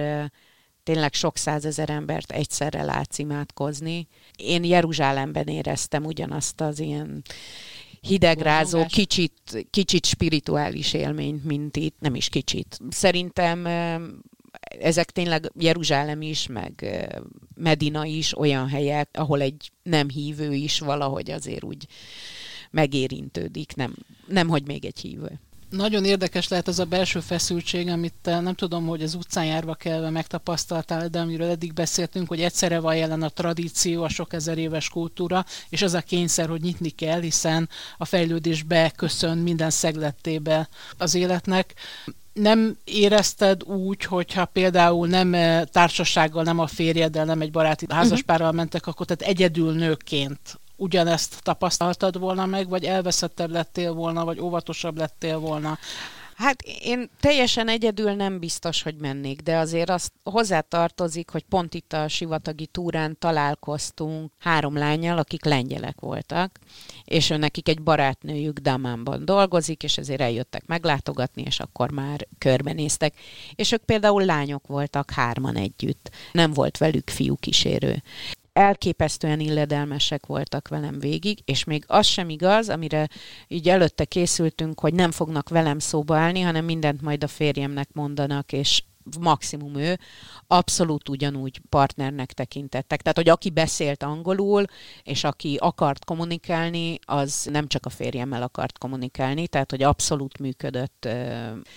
tényleg 0.84 1.14
sok 1.14 1.38
százezer 1.38 1.90
embert 1.90 2.32
egyszerre 2.32 2.84
látsz 2.84 3.18
imádkozni. 3.18 4.08
Én 4.36 4.64
Jeruzsálemben 4.64 5.48
éreztem 5.48 6.06
ugyanazt 6.06 6.62
az 6.62 6.80
ilyen 6.80 7.24
hidegrázó, 8.08 8.86
kicsit, 8.86 9.68
kicsit 9.70 10.06
spirituális 10.06 10.94
élményt, 10.94 11.44
mint 11.44 11.78
itt, 11.78 11.96
nem 12.00 12.16
is 12.16 12.30
kicsit. 12.30 12.80
Szerintem 12.90 13.66
ezek 14.80 15.12
tényleg 15.12 15.52
Jeruzsálem 15.58 16.22
is, 16.22 16.48
meg 16.48 16.86
Medina 17.56 18.06
is 18.06 18.38
olyan 18.38 18.68
helyek, 18.68 19.10
ahol 19.14 19.42
egy 19.42 19.72
nem 19.84 20.10
hívő 20.10 20.54
is 20.54 20.80
valahogy 20.80 21.32
azért 21.32 21.64
úgy 21.64 21.88
megérintődik, 22.72 23.76
nem, 23.76 23.96
nem 24.28 24.48
hogy 24.48 24.66
még 24.66 24.86
egy 24.86 25.00
hívő. 25.00 25.40
Nagyon 25.78 26.06
érdekes 26.06 26.48
lehet 26.48 26.68
ez 26.68 26.80
a 26.80 26.86
belső 26.86 27.20
feszültség, 27.20 27.88
amit 27.88 28.14
nem 28.24 28.54
tudom, 28.54 28.88
hogy 28.88 29.02
az 29.04 29.14
utcán 29.14 29.46
járva 29.46 29.74
kell 29.74 30.10
megtapasztaltál, 30.10 31.08
de 31.08 31.20
amiről 31.20 31.50
eddig 31.50 31.74
beszéltünk, 31.74 32.28
hogy 32.28 32.42
egyszerre 32.42 32.80
van 32.80 32.96
jelen 32.96 33.22
a 33.22 33.30
tradíció, 33.30 34.04
a 34.04 34.10
sok 34.10 34.34
ezer 34.34 34.58
éves 34.58 34.90
kultúra, 34.90 35.46
és 35.70 35.82
az 35.82 35.94
a 35.94 36.02
kényszer, 36.02 36.50
hogy 36.50 36.62
nyitni 36.62 36.90
kell, 36.90 37.22
hiszen 37.22 37.70
a 37.98 38.06
fejlődés 38.06 38.64
beköszön 38.64 39.38
minden 39.38 39.70
szeglettébe 39.70 40.70
az 40.98 41.16
életnek 41.16 41.74
nem 42.34 42.78
érezted 42.84 43.64
úgy, 43.64 44.04
hogyha 44.04 44.46
például 44.46 45.08
nem 45.08 45.32
társasággal, 45.66 46.44
nem 46.44 46.60
a 46.60 46.68
férjeddel, 46.68 47.26
nem 47.26 47.42
egy 47.42 47.52
baráti 47.52 47.86
mhm. 47.86 47.96
házaspárral 47.96 48.52
mentek, 48.52 48.88
akkor 48.88 49.06
tehát 49.06 49.34
egyedül 49.34 49.74
nőként 49.74 50.60
ugyanezt 50.76 51.44
tapasztaltad 51.44 52.20
volna 52.20 52.46
meg, 52.46 52.70
vagy 52.70 52.84
elveszettebb 52.84 53.52
lettél 53.52 53.94
volna, 53.94 54.26
vagy 54.26 54.40
óvatosabb 54.40 54.98
lettél 54.98 55.40
volna? 55.40 55.78
Hát 56.36 56.62
én 56.62 57.10
teljesen 57.20 57.68
egyedül 57.68 58.12
nem 58.12 58.40
biztos, 58.40 58.82
hogy 58.82 58.96
mennék, 58.96 59.42
de 59.42 59.58
azért 59.58 59.90
azt 59.90 60.12
hozzátartozik, 60.24 61.30
hogy 61.30 61.44
pont 61.50 61.74
itt 61.74 61.94
a 61.94 62.08
sivatagi 62.08 62.66
túrán 62.66 63.16
találkoztunk 63.20 64.32
három 64.40 64.78
lányjal, 64.78 65.18
akik 65.18 65.46
lengyelek 65.46 66.00
voltak, 66.00 66.60
és 67.04 67.28
nekik 67.28 67.68
egy 67.68 67.82
barátnőjük 67.82 68.60
Damánban 68.60 69.26
dolgozik, 69.26 69.84
és 69.84 69.98
ezért 69.98 70.22
eljöttek 70.22 70.66
meglátogatni, 70.66 71.42
és 71.42 71.60
akkor 71.60 71.92
már 71.92 72.28
körbenéztek. 72.38 73.14
És 73.56 73.72
ők 73.72 73.84
például 73.84 74.26
lányok 74.26 74.68
voltak 74.68 75.12
hárman 75.12 75.56
együtt, 75.56 76.10
nem 76.32 76.54
volt 76.54 76.78
velük 76.78 77.10
fiú 77.10 77.36
kísérő 77.36 78.04
elképesztően 78.54 79.40
illedelmesek 79.40 80.26
voltak 80.26 80.68
velem 80.68 81.00
végig, 81.00 81.40
és 81.46 81.64
még 81.64 81.84
az 81.88 82.06
sem 82.06 82.30
igaz, 82.30 82.70
amire 82.70 83.08
így 83.48 83.70
előtte 83.70 84.06
készültünk, 84.06 84.80
hogy 84.80 84.94
nem 84.94 85.12
fognak 85.12 85.50
velem 85.50 85.80
szóba 85.80 86.18
állni, 86.18 86.42
hanem 86.42 86.66
mindent 86.66 87.02
majd 87.02 87.24
a 87.24 87.28
férjemnek 87.28 87.90
mondanak, 87.94 88.52
és 88.52 88.84
maximum 89.20 89.76
ő, 89.76 90.00
abszolút 90.48 91.10
ugyanúgy 91.10 91.62
partnernek 91.70 92.34
tekintettek. 92.34 93.02
Tehát, 93.02 93.18
hogy 93.18 93.30
aki 93.30 93.50
beszélt 93.50 94.04
angolul, 94.04 94.66
és 95.04 95.24
aki 95.24 95.58
akart 95.60 96.06
kommunikálni, 96.06 97.00
az 97.06 97.48
nem 97.52 97.68
csak 97.68 97.86
a 97.86 97.90
férjemmel 97.90 98.42
akart 98.42 98.78
kommunikálni, 98.78 99.48
tehát, 99.48 99.72
hogy 99.72 99.84
abszolút 99.84 100.40
működött. 100.40 101.08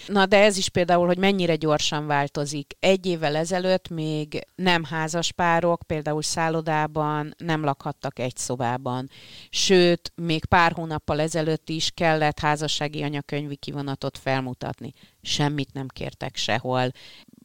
Na, 0.06 0.26
de 0.26 0.42
ez 0.42 0.56
is 0.56 0.68
például, 0.68 1.06
hogy 1.06 1.18
mennyire 1.18 1.56
gyorsan 1.56 2.06
változik. 2.06 2.72
Egy 2.80 3.06
évvel 3.06 3.36
ezelőtt 3.36 3.88
még 3.88 4.46
nem 4.54 4.84
házas 4.84 5.32
párok, 5.32 5.82
például 5.86 6.22
szállodában 6.22 7.34
nem 7.38 7.64
lakhattak 7.64 8.18
egy 8.18 8.36
szobában. 8.36 9.08
Sőt, 9.50 10.12
még 10.14 10.44
pár 10.44 10.72
hónappal 10.72 11.20
ezelőtt 11.20 11.68
is 11.68 11.90
kellett 11.94 12.38
házassági 12.38 13.02
anyakönyvi 13.02 13.56
kivonatot 13.56 14.18
felmutatni. 14.18 14.92
Semmit 15.26 15.72
nem 15.72 15.88
kértek 15.88 16.36
sehol 16.36 16.90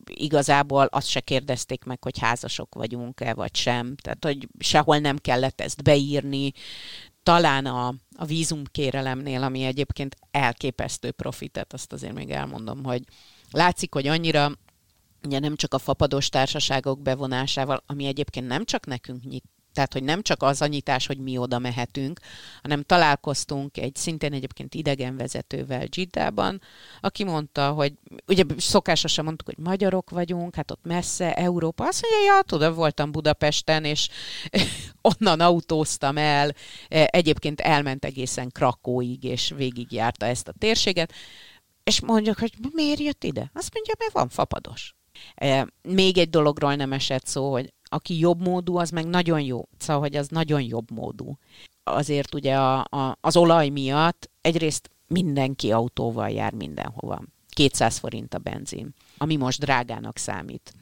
igazából 0.06 0.86
azt 0.86 1.08
se 1.08 1.20
kérdezték 1.20 1.84
meg, 1.84 2.04
hogy 2.04 2.20
házasok 2.20 2.76
vagyunk-e, 2.76 3.34
vagy 3.34 3.56
sem. 3.56 3.96
Tehát, 3.96 4.24
hogy 4.24 4.48
sehol 4.60 4.98
nem 4.98 5.18
kellett 5.18 5.62
ezt 5.62 5.84
beírni. 5.84 6.52
Talán 7.24 7.66
a, 7.66 7.94
a 8.16 8.26
vízumkérelemnél, 8.26 9.44
ami 9.44 9.64
egyébként 9.64 10.16
elképesztő 10.32 11.12
profitet, 11.12 11.74
azt 11.74 11.94
azért 11.94 12.14
még 12.14 12.30
elmondom, 12.30 12.84
hogy 12.84 13.04
látszik, 13.52 13.94
hogy 13.94 14.08
annyira 14.08 14.52
ugye 15.24 15.40
nem 15.40 15.56
csak 15.56 15.74
a 15.74 15.80
fapados 15.80 16.30
társaságok 16.30 17.02
bevonásával, 17.02 17.84
ami 17.86 18.06
egyébként 18.06 18.48
nem 18.48 18.66
csak 18.66 18.86
nekünk 18.86 19.24
nyit, 19.24 19.46
tehát, 19.74 19.94
hogy 19.94 20.04
nem 20.04 20.22
csak 20.22 20.44
az 20.44 20.62
a 20.62 20.68
nyitás, 20.68 21.08
hogy 21.08 21.18
mi 21.18 21.38
oda 21.38 21.60
mehetünk, 21.60 22.20
hanem 22.62 22.84
találkoztunk 22.84 23.78
egy 23.78 23.96
szintén 23.96 24.34
egyébként 24.34 24.74
idegenvezetővel 24.74 25.86
Giddában, 25.86 26.62
aki 27.02 27.24
mondta, 27.24 27.72
hogy 27.72 27.94
ugye 28.28 28.44
szokásosan 28.58 29.26
mondtuk, 29.26 29.48
hogy 29.48 29.66
magyarok 29.66 30.10
vagyunk, 30.10 30.56
hát 30.56 30.72
ott 30.72 30.84
messze, 30.84 31.34
Európa. 31.34 31.88
Azt 31.88 32.02
mondja, 32.02 32.34
ja, 32.34 32.42
tudom, 32.42 32.74
voltam 32.74 33.12
Budapesten, 33.12 33.86
és 33.86 34.10
onnan 35.20 35.40
autóztam 35.40 36.18
el, 36.18 36.54
e, 36.90 37.08
egyébként 37.12 37.62
elment 37.62 38.06
egészen 38.06 38.50
Krakóig, 38.52 39.24
és 39.24 39.54
végigjárta 39.56 40.26
ezt 40.26 40.48
a 40.48 40.54
térséget, 40.58 41.14
és 41.84 42.02
mondjuk, 42.02 42.40
hogy 42.40 42.54
miért 42.74 43.00
jött 43.00 43.24
ide? 43.24 43.52
Azt 43.54 43.74
mondja, 43.74 43.94
mert 44.00 44.12
van 44.12 44.30
fapados. 44.30 44.96
E, 45.36 45.68
még 45.82 46.18
egy 46.18 46.30
dologról 46.30 46.76
nem 46.76 46.94
esett 46.94 47.26
szó, 47.26 47.52
hogy 47.52 47.74
aki 47.94 48.20
jobb 48.20 48.42
módú, 48.42 48.78
az 48.78 48.90
meg 48.90 49.06
nagyon 49.06 49.42
jó. 49.42 49.68
Szóval, 49.78 50.02
hogy 50.02 50.16
az 50.16 50.28
nagyon 50.28 50.62
jobb 50.62 50.92
módú. 50.92 51.38
Azért 51.84 52.34
ugye 52.34 52.56
a, 52.58 52.80
a, 52.80 53.18
az 53.22 53.38
olaj 53.38 53.70
miatt 53.70 54.30
egyrészt 54.42 54.90
mindenki 55.08 55.72
autóval 55.72 56.30
jár 56.30 56.54
mindenhova. 56.54 57.22
200 57.50 57.98
forint 57.98 58.34
a 58.34 58.38
benzin, 58.38 58.94
ami 59.18 59.36
most 59.36 59.60
drágának 59.60 60.18
számít. 60.18 60.74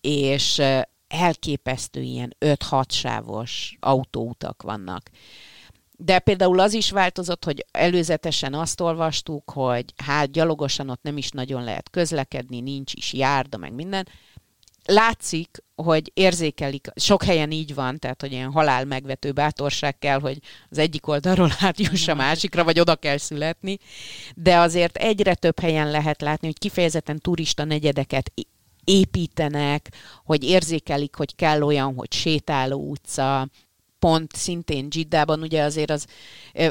És 0.00 0.62
elképesztő 1.08 2.02
ilyen 2.02 2.36
5-6 2.40 2.84
sávos 2.88 3.76
autóutak 3.80 4.62
vannak. 4.62 5.10
De 5.96 6.18
például 6.18 6.60
az 6.60 6.72
is 6.72 6.90
változott, 6.90 7.44
hogy 7.44 7.66
előzetesen 7.70 8.54
azt 8.54 8.80
olvastuk, 8.80 9.50
hogy 9.50 9.94
hát 9.96 10.30
gyalogosan 10.30 10.88
ott 10.88 11.02
nem 11.02 11.16
is 11.16 11.30
nagyon 11.30 11.64
lehet 11.64 11.90
közlekedni, 11.90 12.60
nincs 12.60 12.94
is 12.94 13.12
járda, 13.12 13.56
meg 13.56 13.72
minden 13.72 14.08
látszik, 14.90 15.62
hogy 15.74 16.10
érzékelik, 16.14 16.86
sok 16.94 17.22
helyen 17.22 17.50
így 17.50 17.74
van, 17.74 17.98
tehát 17.98 18.20
hogy 18.20 18.32
ilyen 18.32 18.52
halál 18.52 18.84
megvető 18.84 19.32
bátorság 19.32 19.98
kell, 19.98 20.20
hogy 20.20 20.38
az 20.70 20.78
egyik 20.78 21.06
oldalról 21.06 21.50
átjuss 21.60 22.08
a 22.08 22.14
másikra, 22.14 22.64
vagy 22.64 22.80
oda 22.80 22.96
kell 22.96 23.16
születni, 23.16 23.78
de 24.34 24.56
azért 24.56 24.96
egyre 24.96 25.34
több 25.34 25.60
helyen 25.60 25.90
lehet 25.90 26.20
látni, 26.20 26.46
hogy 26.46 26.58
kifejezetten 26.58 27.18
turista 27.18 27.64
negyedeket 27.64 28.32
építenek, 28.84 29.92
hogy 30.24 30.44
érzékelik, 30.44 31.14
hogy 31.14 31.34
kell 31.34 31.62
olyan, 31.62 31.94
hogy 31.94 32.12
sétáló 32.12 32.90
utca, 32.90 33.48
pont 33.98 34.36
szintén 34.36 34.88
Giddában, 34.88 35.42
ugye 35.42 35.62
azért 35.62 35.90
az 35.90 36.06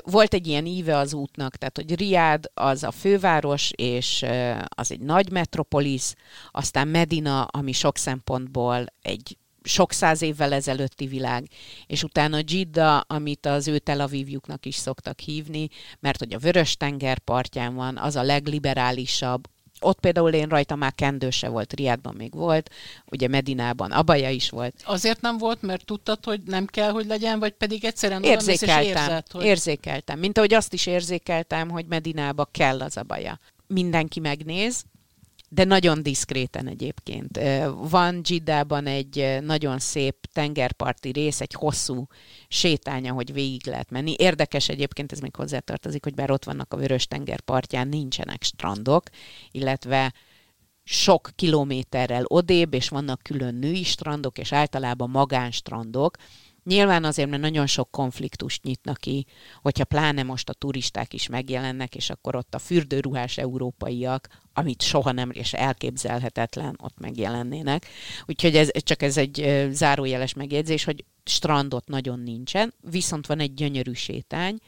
volt 0.03 0.33
egy 0.33 0.47
ilyen 0.47 0.65
íve 0.65 0.97
az 0.97 1.13
útnak, 1.13 1.55
tehát 1.55 1.77
hogy 1.77 1.95
Riad 1.95 2.51
az 2.53 2.83
a 2.83 2.91
főváros, 2.91 3.71
és 3.75 4.25
az 4.67 4.91
egy 4.91 4.99
nagy 4.99 5.31
metropolis, 5.31 6.13
aztán 6.51 6.87
Medina, 6.87 7.43
ami 7.43 7.71
sok 7.71 7.97
szempontból 7.97 8.85
egy 9.01 9.37
sok 9.63 9.91
száz 9.91 10.21
évvel 10.21 10.53
ezelőtti 10.53 11.07
világ, 11.07 11.47
és 11.87 12.03
utána 12.03 12.39
Jidda, 12.45 12.99
amit 12.99 13.45
az 13.45 13.67
ő 13.67 13.79
Tel 13.79 13.99
Avivjuknak 13.99 14.65
is 14.65 14.75
szoktak 14.75 15.19
hívni, 15.19 15.67
mert 15.99 16.19
hogy 16.19 16.33
a 16.33 16.39
Vörös-tenger 16.39 17.19
partján 17.19 17.75
van, 17.75 17.97
az 17.97 18.15
a 18.15 18.23
legliberálisabb, 18.23 19.47
ott 19.81 19.99
például 19.99 20.33
én 20.33 20.47
rajta 20.47 20.75
már 20.75 20.93
kendő 20.95 21.29
se 21.29 21.47
volt, 21.47 21.73
Riádban 21.73 22.15
még 22.17 22.33
volt, 22.33 22.71
ugye 23.11 23.27
Medinában 23.27 23.91
abaja 23.91 24.29
is 24.29 24.49
volt. 24.49 24.83
Azért 24.85 25.21
nem 25.21 25.37
volt, 25.37 25.61
mert 25.61 25.85
tudtad, 25.85 26.19
hogy 26.23 26.41
nem 26.45 26.65
kell, 26.65 26.91
hogy 26.91 27.05
legyen, 27.05 27.39
vagy 27.39 27.53
pedig 27.53 27.85
egyszerűen 27.85 28.23
érzékeltem, 28.23 28.83
érzed, 28.83 29.31
hogy... 29.31 29.45
érzékeltem. 29.45 30.19
Mint 30.19 30.37
ahogy 30.37 30.53
azt 30.53 30.73
is 30.73 30.85
érzékeltem, 30.85 31.69
hogy 31.69 31.85
Medinába 31.85 32.45
kell 32.51 32.81
az 32.81 32.97
abaja. 32.97 33.39
Mindenki 33.67 34.19
megnéz, 34.19 34.83
de 35.49 35.63
nagyon 35.63 36.03
diszkréten 36.03 36.67
egyébként. 36.67 37.39
Van 37.89 38.21
Giddában 38.21 38.85
egy 38.85 39.37
nagyon 39.41 39.79
szép 39.79 40.15
tengerparti 40.33 41.11
rész, 41.11 41.41
egy 41.41 41.53
hosszú 41.53 42.07
sétánya, 42.47 43.13
hogy 43.13 43.33
végig 43.33 43.65
lehet 43.65 43.89
menni. 43.89 44.15
Érdekes 44.17 44.69
egyébként, 44.69 45.11
ez 45.11 45.19
még 45.19 45.35
hozzátartozik, 45.35 46.03
hogy 46.03 46.13
bár 46.13 46.31
ott 46.31 46.43
vannak 46.43 46.73
a 46.73 46.77
Vörös 46.77 47.07
tenger 47.07 47.41
partján, 47.41 47.87
nincsenek 47.87 48.43
strandok, 48.43 49.03
illetve 49.51 50.13
sok 50.83 51.29
kilométerrel 51.35 52.23
odébb, 52.27 52.73
és 52.73 52.89
vannak 52.89 53.21
külön 53.23 53.55
női 53.55 53.83
strandok, 53.83 54.37
és 54.37 54.53
általában 54.53 55.09
magánstrandok, 55.09 56.17
Nyilván 56.67 57.03
azért, 57.03 57.29
mert 57.29 57.41
nagyon 57.41 57.67
sok 57.67 57.91
konfliktust 57.91 58.63
nyitnak 58.63 58.97
ki, 58.97 59.25
hogyha 59.61 59.85
pláne 59.85 60.23
most 60.23 60.49
a 60.49 60.53
turisták 60.53 61.13
is 61.13 61.27
megjelennek, 61.27 61.95
és 61.95 62.09
akkor 62.09 62.35
ott 62.35 62.55
a 62.55 62.59
fürdőruhás 62.59 63.37
európaiak, 63.37 64.27
amit 64.53 64.81
soha 64.81 65.11
nem, 65.11 65.31
és 65.31 65.53
elképzelhetetlen, 65.53 66.77
ott 66.83 66.99
megjelennének. 66.99 67.85
Úgyhogy 68.25 68.55
ez 68.55 68.69
csak 68.83 69.01
ez 69.01 69.17
egy 69.17 69.67
zárójeles 69.71 70.33
megjegyzés, 70.33 70.83
hogy 70.83 71.05
strandot 71.23 71.87
nagyon 71.87 72.19
nincsen, 72.19 72.73
viszont 72.81 73.27
van 73.27 73.39
egy 73.39 73.53
gyönyörű 73.53 73.93
sétány, 73.93 74.59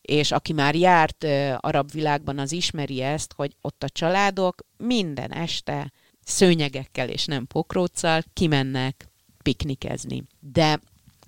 és 0.00 0.30
aki 0.30 0.52
már 0.52 0.74
járt 0.74 1.26
arab 1.56 1.90
világban, 1.92 2.38
az 2.38 2.52
ismeri 2.52 3.02
ezt, 3.02 3.32
hogy 3.36 3.56
ott 3.60 3.82
a 3.82 3.88
családok 3.88 4.66
minden 4.76 5.32
este 5.32 5.92
szőnyegekkel 6.24 7.08
és 7.08 7.24
nem 7.24 7.46
pokróccal 7.46 8.22
kimennek 8.32 9.08
piknikezni. 9.42 10.22
De 10.40 10.80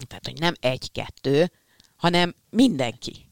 tehát, 0.07 0.27
hogy 0.27 0.41
nem 0.41 0.55
egy-kettő, 0.61 1.51
hanem 1.97 2.35
mindenki. 2.51 3.27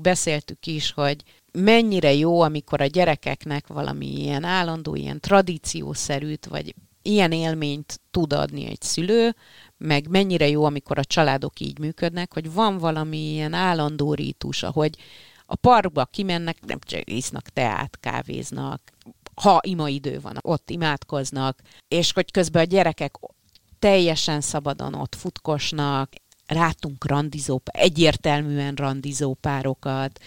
Beszéltük 0.00 0.66
is, 0.66 0.92
hogy 0.92 1.22
mennyire 1.52 2.12
jó, 2.12 2.40
amikor 2.40 2.80
a 2.80 2.86
gyerekeknek 2.86 3.66
valami 3.66 4.06
ilyen 4.06 4.44
állandó, 4.44 4.94
ilyen 4.94 5.20
tradíciószerűt, 5.20 6.46
vagy 6.46 6.74
ilyen 7.02 7.32
élményt 7.32 8.00
tud 8.10 8.32
adni 8.32 8.66
egy 8.66 8.82
szülő, 8.82 9.34
meg 9.76 10.08
mennyire 10.08 10.48
jó, 10.48 10.64
amikor 10.64 10.98
a 10.98 11.04
családok 11.04 11.60
így 11.60 11.78
működnek, 11.78 12.32
hogy 12.32 12.52
van 12.52 12.78
valami 12.78 13.18
ilyen 13.18 13.52
állandó 13.52 14.14
rítus, 14.14 14.62
ahogy 14.62 14.96
a 15.46 15.54
parkba 15.54 16.04
kimennek, 16.04 16.64
nem 16.66 16.78
csak 16.80 17.10
isznak 17.10 17.48
teát, 17.48 17.98
kávéznak, 18.00 18.92
ha 19.34 19.60
ima 19.62 19.88
idő 19.88 20.20
van, 20.20 20.38
ott 20.40 20.70
imádkoznak, 20.70 21.60
és 21.88 22.12
hogy 22.12 22.30
közben 22.30 22.62
a 22.62 22.66
gyerekek 22.66 23.14
teljesen 23.78 24.40
szabadon 24.40 24.94
ott 24.94 25.14
futkosnak, 25.14 26.12
rátunk 26.46 27.06
randizó, 27.06 27.60
egyértelműen 27.64 28.74
randizó 28.74 29.34
párokat. 29.34 30.20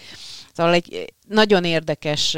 Szóval 0.52 0.72
egy 0.72 1.14
nagyon 1.28 1.64
érdekes 1.64 2.36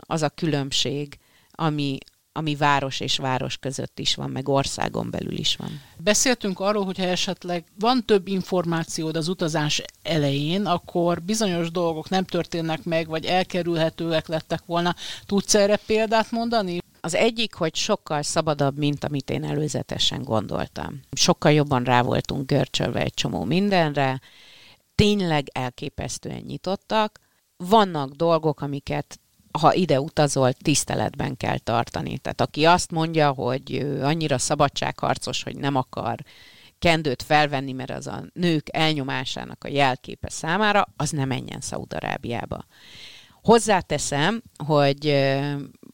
az 0.00 0.22
a 0.22 0.28
különbség, 0.28 1.18
ami, 1.50 1.98
ami 2.32 2.54
város 2.54 3.00
és 3.00 3.16
város 3.16 3.56
között 3.56 3.98
is 3.98 4.14
van, 4.14 4.30
meg 4.30 4.48
országon 4.48 5.10
belül 5.10 5.38
is 5.38 5.56
van. 5.56 5.80
Beszéltünk 5.96 6.60
arról, 6.60 6.84
hogyha 6.84 7.04
esetleg 7.04 7.64
van 7.78 8.04
több 8.04 8.28
információd 8.28 9.16
az 9.16 9.28
utazás 9.28 9.82
elején, 10.02 10.66
akkor 10.66 11.22
bizonyos 11.22 11.70
dolgok 11.70 12.08
nem 12.08 12.24
történnek 12.24 12.84
meg, 12.84 13.08
vagy 13.08 13.24
elkerülhetőek 13.24 14.28
lettek 14.28 14.62
volna. 14.66 14.94
Tudsz 15.26 15.54
erre 15.54 15.76
példát 15.86 16.30
mondani? 16.30 16.78
Az 17.06 17.14
egyik, 17.14 17.54
hogy 17.54 17.74
sokkal 17.74 18.22
szabadabb, 18.22 18.78
mint 18.78 19.04
amit 19.04 19.30
én 19.30 19.44
előzetesen 19.44 20.22
gondoltam. 20.22 21.00
Sokkal 21.12 21.52
jobban 21.52 21.84
rá 21.84 22.02
voltunk 22.02 22.46
görcsölve 22.46 23.00
egy 23.00 23.14
csomó 23.14 23.44
mindenre, 23.44 24.20
tényleg 24.94 25.48
elképesztően 25.52 26.42
nyitottak. 26.46 27.20
Vannak 27.56 28.10
dolgok, 28.10 28.60
amiket 28.60 29.20
ha 29.58 29.74
ide 29.74 30.00
utazol, 30.00 30.52
tiszteletben 30.52 31.36
kell 31.36 31.58
tartani. 31.58 32.18
Tehát 32.18 32.40
aki 32.40 32.64
azt 32.64 32.90
mondja, 32.90 33.32
hogy 33.32 33.96
annyira 34.02 34.38
szabadságharcos, 34.38 35.42
hogy 35.42 35.56
nem 35.56 35.74
akar 35.74 36.16
kendőt 36.78 37.22
felvenni, 37.22 37.72
mert 37.72 37.90
az 37.90 38.06
a 38.06 38.24
nők 38.32 38.68
elnyomásának 38.72 39.64
a 39.64 39.68
jelképe 39.68 40.30
számára, 40.30 40.88
az 40.96 41.10
nem 41.10 41.28
menjen 41.28 41.60
Szaudarábiába. 41.60 42.64
Hozzáteszem, 43.42 44.42
hogy 44.64 45.06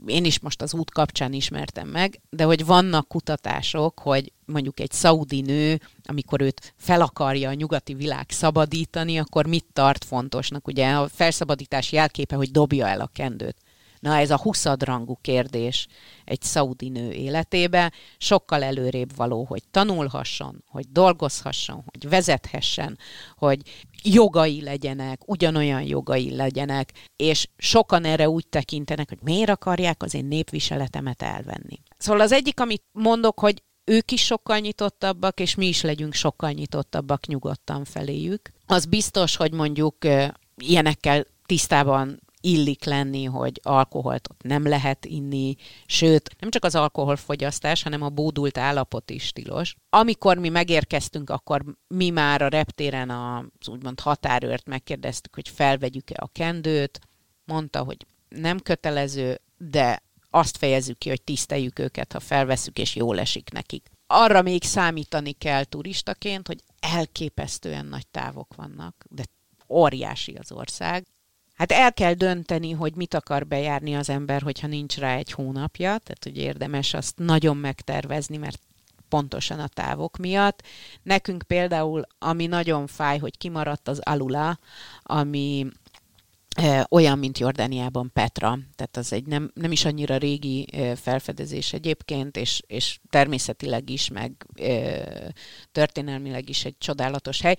én 0.06 0.24
is 0.24 0.40
most 0.40 0.62
az 0.62 0.74
út 0.74 0.90
kapcsán 0.90 1.32
ismertem 1.32 1.88
meg, 1.88 2.20
de 2.30 2.44
hogy 2.44 2.66
vannak 2.66 3.08
kutatások, 3.08 3.98
hogy 3.98 4.32
mondjuk 4.44 4.80
egy 4.80 4.90
szaudi 4.90 5.40
nő, 5.40 5.80
amikor 6.04 6.40
őt 6.40 6.74
fel 6.76 7.00
akarja 7.00 7.48
a 7.48 7.54
nyugati 7.54 7.94
világ 7.94 8.30
szabadítani, 8.30 9.18
akkor 9.18 9.46
mit 9.46 9.66
tart 9.72 10.04
fontosnak? 10.04 10.66
Ugye 10.66 10.92
a 10.92 11.08
felszabadítás 11.08 11.92
jelképe, 11.92 12.36
hogy 12.36 12.50
dobja 12.50 12.86
el 12.86 13.00
a 13.00 13.10
kendőt. 13.12 13.56
Na 14.02 14.16
ez 14.16 14.30
a 14.30 14.38
huszadrangú 14.38 15.18
kérdés 15.20 15.86
egy 16.24 16.42
szaudi 16.42 16.88
nő 16.88 17.12
életébe, 17.12 17.92
sokkal 18.18 18.62
előrébb 18.62 19.16
való, 19.16 19.44
hogy 19.44 19.62
tanulhasson, 19.70 20.64
hogy 20.66 20.84
dolgozhasson, 20.90 21.84
hogy 21.86 22.08
vezethessen, 22.08 22.98
hogy 23.36 23.60
jogai 24.02 24.62
legyenek, 24.62 25.28
ugyanolyan 25.28 25.82
jogai 25.82 26.34
legyenek, 26.36 26.92
és 27.16 27.48
sokan 27.56 28.04
erre 28.04 28.28
úgy 28.28 28.46
tekintenek, 28.46 29.08
hogy 29.08 29.22
miért 29.22 29.50
akarják 29.50 30.02
az 30.02 30.14
én 30.14 30.24
népviseletemet 30.24 31.22
elvenni. 31.22 31.80
Szóval 31.98 32.20
az 32.20 32.32
egyik, 32.32 32.60
amit 32.60 32.84
mondok, 32.92 33.40
hogy 33.40 33.62
ők 33.84 34.10
is 34.10 34.24
sokkal 34.24 34.58
nyitottabbak, 34.58 35.40
és 35.40 35.54
mi 35.54 35.66
is 35.66 35.82
legyünk 35.82 36.14
sokkal 36.14 36.50
nyitottabbak 36.50 37.26
nyugodtan 37.26 37.84
feléjük. 37.84 38.52
Az 38.66 38.84
biztos, 38.84 39.36
hogy 39.36 39.52
mondjuk 39.52 39.96
ilyenekkel 40.56 41.24
tisztában 41.46 42.21
illik 42.42 42.84
lenni, 42.84 43.24
hogy 43.24 43.60
alkoholt 43.62 44.28
ott 44.30 44.42
nem 44.42 44.68
lehet 44.68 45.04
inni, 45.04 45.56
sőt, 45.86 46.36
nem 46.40 46.50
csak 46.50 46.64
az 46.64 46.74
alkoholfogyasztás, 46.74 47.82
hanem 47.82 48.02
a 48.02 48.08
bódult 48.08 48.58
állapot 48.58 49.10
is 49.10 49.32
tilos. 49.32 49.76
Amikor 49.90 50.38
mi 50.38 50.48
megérkeztünk, 50.48 51.30
akkor 51.30 51.64
mi 51.86 52.10
már 52.10 52.42
a 52.42 52.48
reptéren 52.48 53.10
az 53.10 53.68
úgymond 53.68 54.00
határőrt 54.00 54.66
megkérdeztük, 54.66 55.34
hogy 55.34 55.48
felvegyük-e 55.48 56.14
a 56.18 56.28
kendőt, 56.32 57.00
mondta, 57.44 57.82
hogy 57.82 58.06
nem 58.28 58.58
kötelező, 58.58 59.40
de 59.56 60.02
azt 60.30 60.56
fejezzük 60.56 60.98
ki, 60.98 61.08
hogy 61.08 61.22
tiszteljük 61.22 61.78
őket, 61.78 62.12
ha 62.12 62.20
felveszük, 62.20 62.78
és 62.78 62.94
jól 62.94 63.18
esik 63.18 63.50
nekik. 63.52 63.90
Arra 64.06 64.42
még 64.42 64.62
számítani 64.62 65.32
kell 65.32 65.64
turistaként, 65.64 66.46
hogy 66.46 66.62
elképesztően 66.80 67.86
nagy 67.86 68.06
távok 68.06 68.54
vannak, 68.54 69.04
de 69.08 69.22
óriási 69.68 70.32
az 70.32 70.52
ország, 70.52 71.06
Hát 71.62 71.72
el 71.72 71.92
kell 71.92 72.14
dönteni, 72.14 72.70
hogy 72.70 72.94
mit 72.94 73.14
akar 73.14 73.46
bejárni 73.46 73.94
az 73.94 74.08
ember, 74.08 74.42
hogyha 74.42 74.66
nincs 74.66 74.96
rá 74.96 75.16
egy 75.16 75.32
hónapja, 75.32 75.86
tehát 75.86 76.22
hogy 76.22 76.36
érdemes 76.36 76.94
azt 76.94 77.18
nagyon 77.18 77.56
megtervezni, 77.56 78.36
mert 78.36 78.60
pontosan 79.08 79.58
a 79.60 79.68
távok 79.68 80.16
miatt. 80.16 80.62
Nekünk 81.02 81.42
például, 81.42 82.02
ami 82.18 82.46
nagyon 82.46 82.86
fáj, 82.86 83.18
hogy 83.18 83.38
kimaradt 83.38 83.88
az 83.88 83.98
Alula, 83.98 84.58
ami 85.02 85.66
e, 86.56 86.86
olyan, 86.90 87.18
mint 87.18 87.38
Jordániában 87.38 88.10
Petra, 88.12 88.58
tehát 88.74 88.96
az 88.96 89.12
egy 89.12 89.26
nem, 89.26 89.50
nem 89.54 89.72
is 89.72 89.84
annyira 89.84 90.16
régi 90.16 90.68
e, 90.72 90.96
felfedezés 90.96 91.72
egyébként, 91.72 92.36
és, 92.36 92.62
és 92.66 92.98
természetileg 93.10 93.90
is, 93.90 94.08
meg 94.08 94.46
e, 94.54 95.32
történelmileg 95.72 96.48
is 96.48 96.64
egy 96.64 96.78
csodálatos 96.78 97.40
hely 97.40 97.56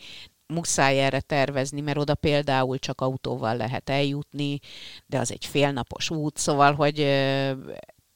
muszáj 0.54 1.04
erre 1.04 1.20
tervezni, 1.22 1.82
mert 1.82 1.98
oda 1.98 2.16
például 2.16 2.80
csak 2.80 3.02
autóval 3.02 3.56
lehet 3.58 3.90
eljutni, 3.90 4.60
de 5.06 5.20
az 5.20 5.32
egy 5.32 5.46
félnapos 5.46 6.10
út, 6.10 6.38
szóval, 6.38 6.74
hogy 6.74 7.00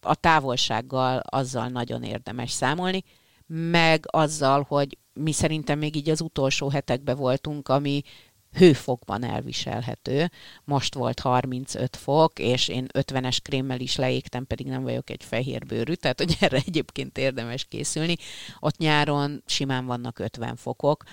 a 0.02 0.16
távolsággal 0.16 1.18
azzal 1.18 1.68
nagyon 1.68 2.04
érdemes 2.04 2.52
számolni, 2.52 3.04
meg 3.48 4.06
azzal, 4.08 4.66
hogy 4.68 4.98
mi 5.14 5.32
szerintem 5.32 5.80
még 5.80 5.96
így 5.96 6.10
az 6.10 6.22
utolsó 6.22 6.70
hetekben 6.70 7.16
voltunk, 7.16 7.70
ami 7.70 8.02
hőfokban 8.54 9.24
elviselhető. 9.24 10.32
Most 10.64 10.94
volt 10.94 11.20
35 11.20 11.96
fok, 11.96 12.40
és 12.40 12.68
én 12.68 12.88
50-es 12.94 13.38
krémmel 13.42 13.80
is 13.80 13.96
leégtem, 13.96 14.48
pedig 14.48 14.68
nem 14.68 14.84
vagyok 14.84 15.10
egy 15.10 15.24
fehérbőrű, 15.24 15.94
tehát 15.94 16.18
hogy 16.18 16.38
erre 16.40 16.62
egyébként 16.66 17.18
érdemes 17.18 17.66
készülni. 17.66 18.16
Ott 18.60 18.78
nyáron 18.78 19.44
simán 19.46 19.86
vannak 19.86 20.20
50 20.20 20.56
fokok, 20.56 21.04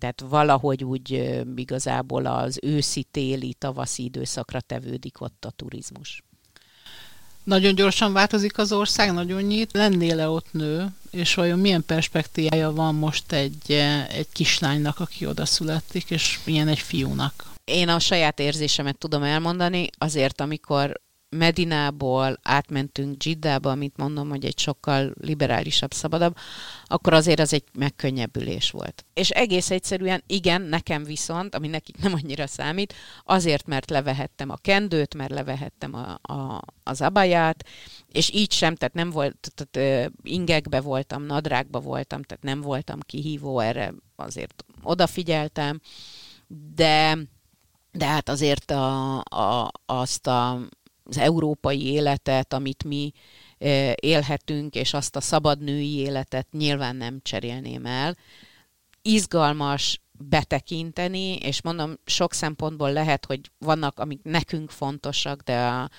tehát 0.00 0.24
valahogy 0.28 0.84
úgy 0.84 1.40
igazából 1.56 2.26
az 2.26 2.58
őszi, 2.62 3.06
téli, 3.10 3.54
tavaszi 3.54 4.04
időszakra 4.04 4.60
tevődik 4.60 5.20
ott 5.20 5.44
a 5.44 5.50
turizmus. 5.50 6.22
Nagyon 7.44 7.74
gyorsan 7.74 8.12
változik 8.12 8.58
az 8.58 8.72
ország, 8.72 9.12
nagyon 9.12 9.42
nyit. 9.42 9.72
Lennél-e 9.72 10.28
ott 10.28 10.52
nő, 10.52 10.86
és 11.10 11.34
vajon 11.34 11.58
milyen 11.58 11.84
perspektívája 11.86 12.72
van 12.72 12.94
most 12.94 13.32
egy, 13.32 13.72
egy 14.08 14.28
kislánynak, 14.32 15.00
aki 15.00 15.26
oda 15.26 15.44
születik, 15.44 16.10
és 16.10 16.38
milyen 16.44 16.68
egy 16.68 16.78
fiúnak? 16.78 17.44
Én 17.64 17.88
a 17.88 17.98
saját 17.98 18.38
érzésemet 18.38 18.98
tudom 18.98 19.22
elmondani, 19.22 19.88
azért 19.98 20.40
amikor 20.40 21.00
Medinából 21.36 22.38
átmentünk 22.42 23.16
Dzsiddába, 23.16 23.70
amit 23.70 23.96
mondom, 23.96 24.28
hogy 24.28 24.44
egy 24.44 24.58
sokkal 24.58 25.14
liberálisabb, 25.20 25.92
szabadabb, 25.92 26.36
akkor 26.84 27.12
azért 27.12 27.40
az 27.40 27.52
egy 27.52 27.64
megkönnyebbülés 27.72 28.70
volt. 28.70 29.04
És 29.14 29.30
egész 29.30 29.70
egyszerűen, 29.70 30.22
igen, 30.26 30.62
nekem 30.62 31.04
viszont, 31.04 31.54
ami 31.54 31.68
nekik 31.68 31.96
nem 31.96 32.12
annyira 32.12 32.46
számít, 32.46 32.94
azért, 33.24 33.66
mert 33.66 33.90
levehettem 33.90 34.50
a 34.50 34.56
kendőt, 34.56 35.14
mert 35.14 35.30
levehettem 35.30 35.94
a, 35.94 36.32
a, 36.32 36.62
az 36.82 37.00
abaját, 37.00 37.66
és 38.06 38.30
így 38.32 38.52
sem, 38.52 38.74
tehát 38.74 38.94
nem 38.94 39.10
volt, 39.10 39.52
tehát 39.54 40.10
ingekbe 40.22 40.80
voltam, 40.80 41.22
nadrágba 41.22 41.80
voltam, 41.80 42.22
tehát 42.22 42.42
nem 42.42 42.60
voltam 42.60 43.00
kihívó, 43.00 43.58
erre 43.58 43.94
azért 44.16 44.64
odafigyeltem, 44.82 45.80
de 46.74 47.18
de 47.92 48.06
hát 48.06 48.28
azért 48.28 48.70
a, 48.70 49.18
a, 49.18 49.70
azt 49.86 50.26
a, 50.26 50.60
az 51.10 51.18
európai 51.18 51.86
életet, 51.86 52.52
amit 52.52 52.84
mi 52.84 53.12
élhetünk, 53.94 54.74
és 54.74 54.94
azt 54.94 55.16
a 55.16 55.20
szabad 55.20 55.62
női 55.62 55.96
életet 55.96 56.46
nyilván 56.52 56.96
nem 56.96 57.20
cserélném 57.22 57.86
el. 57.86 58.16
Izgalmas 59.02 60.00
betekinteni, 60.12 61.34
és 61.34 61.62
mondom, 61.62 61.94
sok 62.04 62.32
szempontból 62.32 62.92
lehet, 62.92 63.24
hogy 63.24 63.40
vannak, 63.58 63.98
amik 63.98 64.22
nekünk 64.22 64.70
fontosak, 64.70 65.40
de 65.40 65.66
a, 65.66 65.90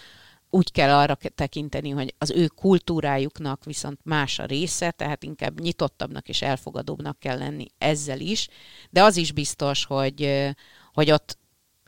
úgy 0.49 0.71
kell 0.71 0.97
arra 0.97 1.17
tekinteni, 1.35 1.89
hogy 1.89 2.13
az 2.17 2.31
ő 2.31 2.47
kultúrájuknak 2.47 3.63
viszont 3.63 3.99
más 4.03 4.39
a 4.39 4.45
része, 4.45 4.91
tehát 4.91 5.23
inkább 5.23 5.59
nyitottabbnak 5.59 6.29
és 6.29 6.41
elfogadóbbnak 6.41 7.19
kell 7.19 7.37
lenni 7.37 7.65
ezzel 7.77 8.19
is, 8.19 8.47
de 8.89 9.03
az 9.03 9.17
is 9.17 9.31
biztos, 9.31 9.85
hogy, 9.85 10.49
hogy 10.93 11.11
ott 11.11 11.37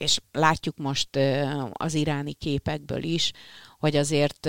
és 0.04 0.20
látjuk 0.32 0.78
most 0.78 1.10
az 1.74 1.94
iráni 1.94 2.34
képekből 2.34 3.04
is, 3.04 3.32
hogy 3.80 3.96
azért 3.96 4.46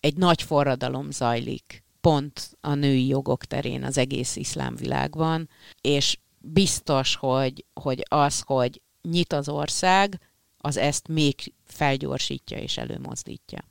egy 0.00 0.16
nagy 0.16 0.42
forradalom 0.42 1.10
zajlik 1.10 1.84
pont 2.00 2.56
a 2.60 2.74
női 2.74 3.06
jogok 3.06 3.44
terén 3.44 3.84
az 3.84 3.98
egész 3.98 4.36
iszlám 4.36 4.76
világban, 4.76 5.48
és 5.80 6.18
biztos, 6.38 7.16
hogy, 7.16 7.64
hogy 7.74 8.02
az, 8.08 8.40
hogy 8.40 8.80
nyit 9.02 9.32
az 9.32 9.48
ország, 9.48 10.20
az 10.58 10.76
ezt 10.76 11.08
még 11.08 11.52
felgyorsítja 11.64 12.58
és 12.58 12.76
előmozdítja. 12.76 13.64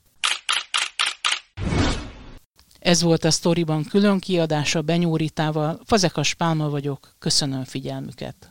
Ez 2.79 3.01
volt 3.01 3.23
a 3.23 3.31
sztoriban 3.31 3.83
külön 3.83 4.19
kiadása 4.19 4.81
Benyóritával. 4.81 5.79
Fazekas 5.85 6.33
Pálma 6.33 6.69
vagyok, 6.69 7.15
köszönöm 7.19 7.63
figyelmüket. 7.63 8.50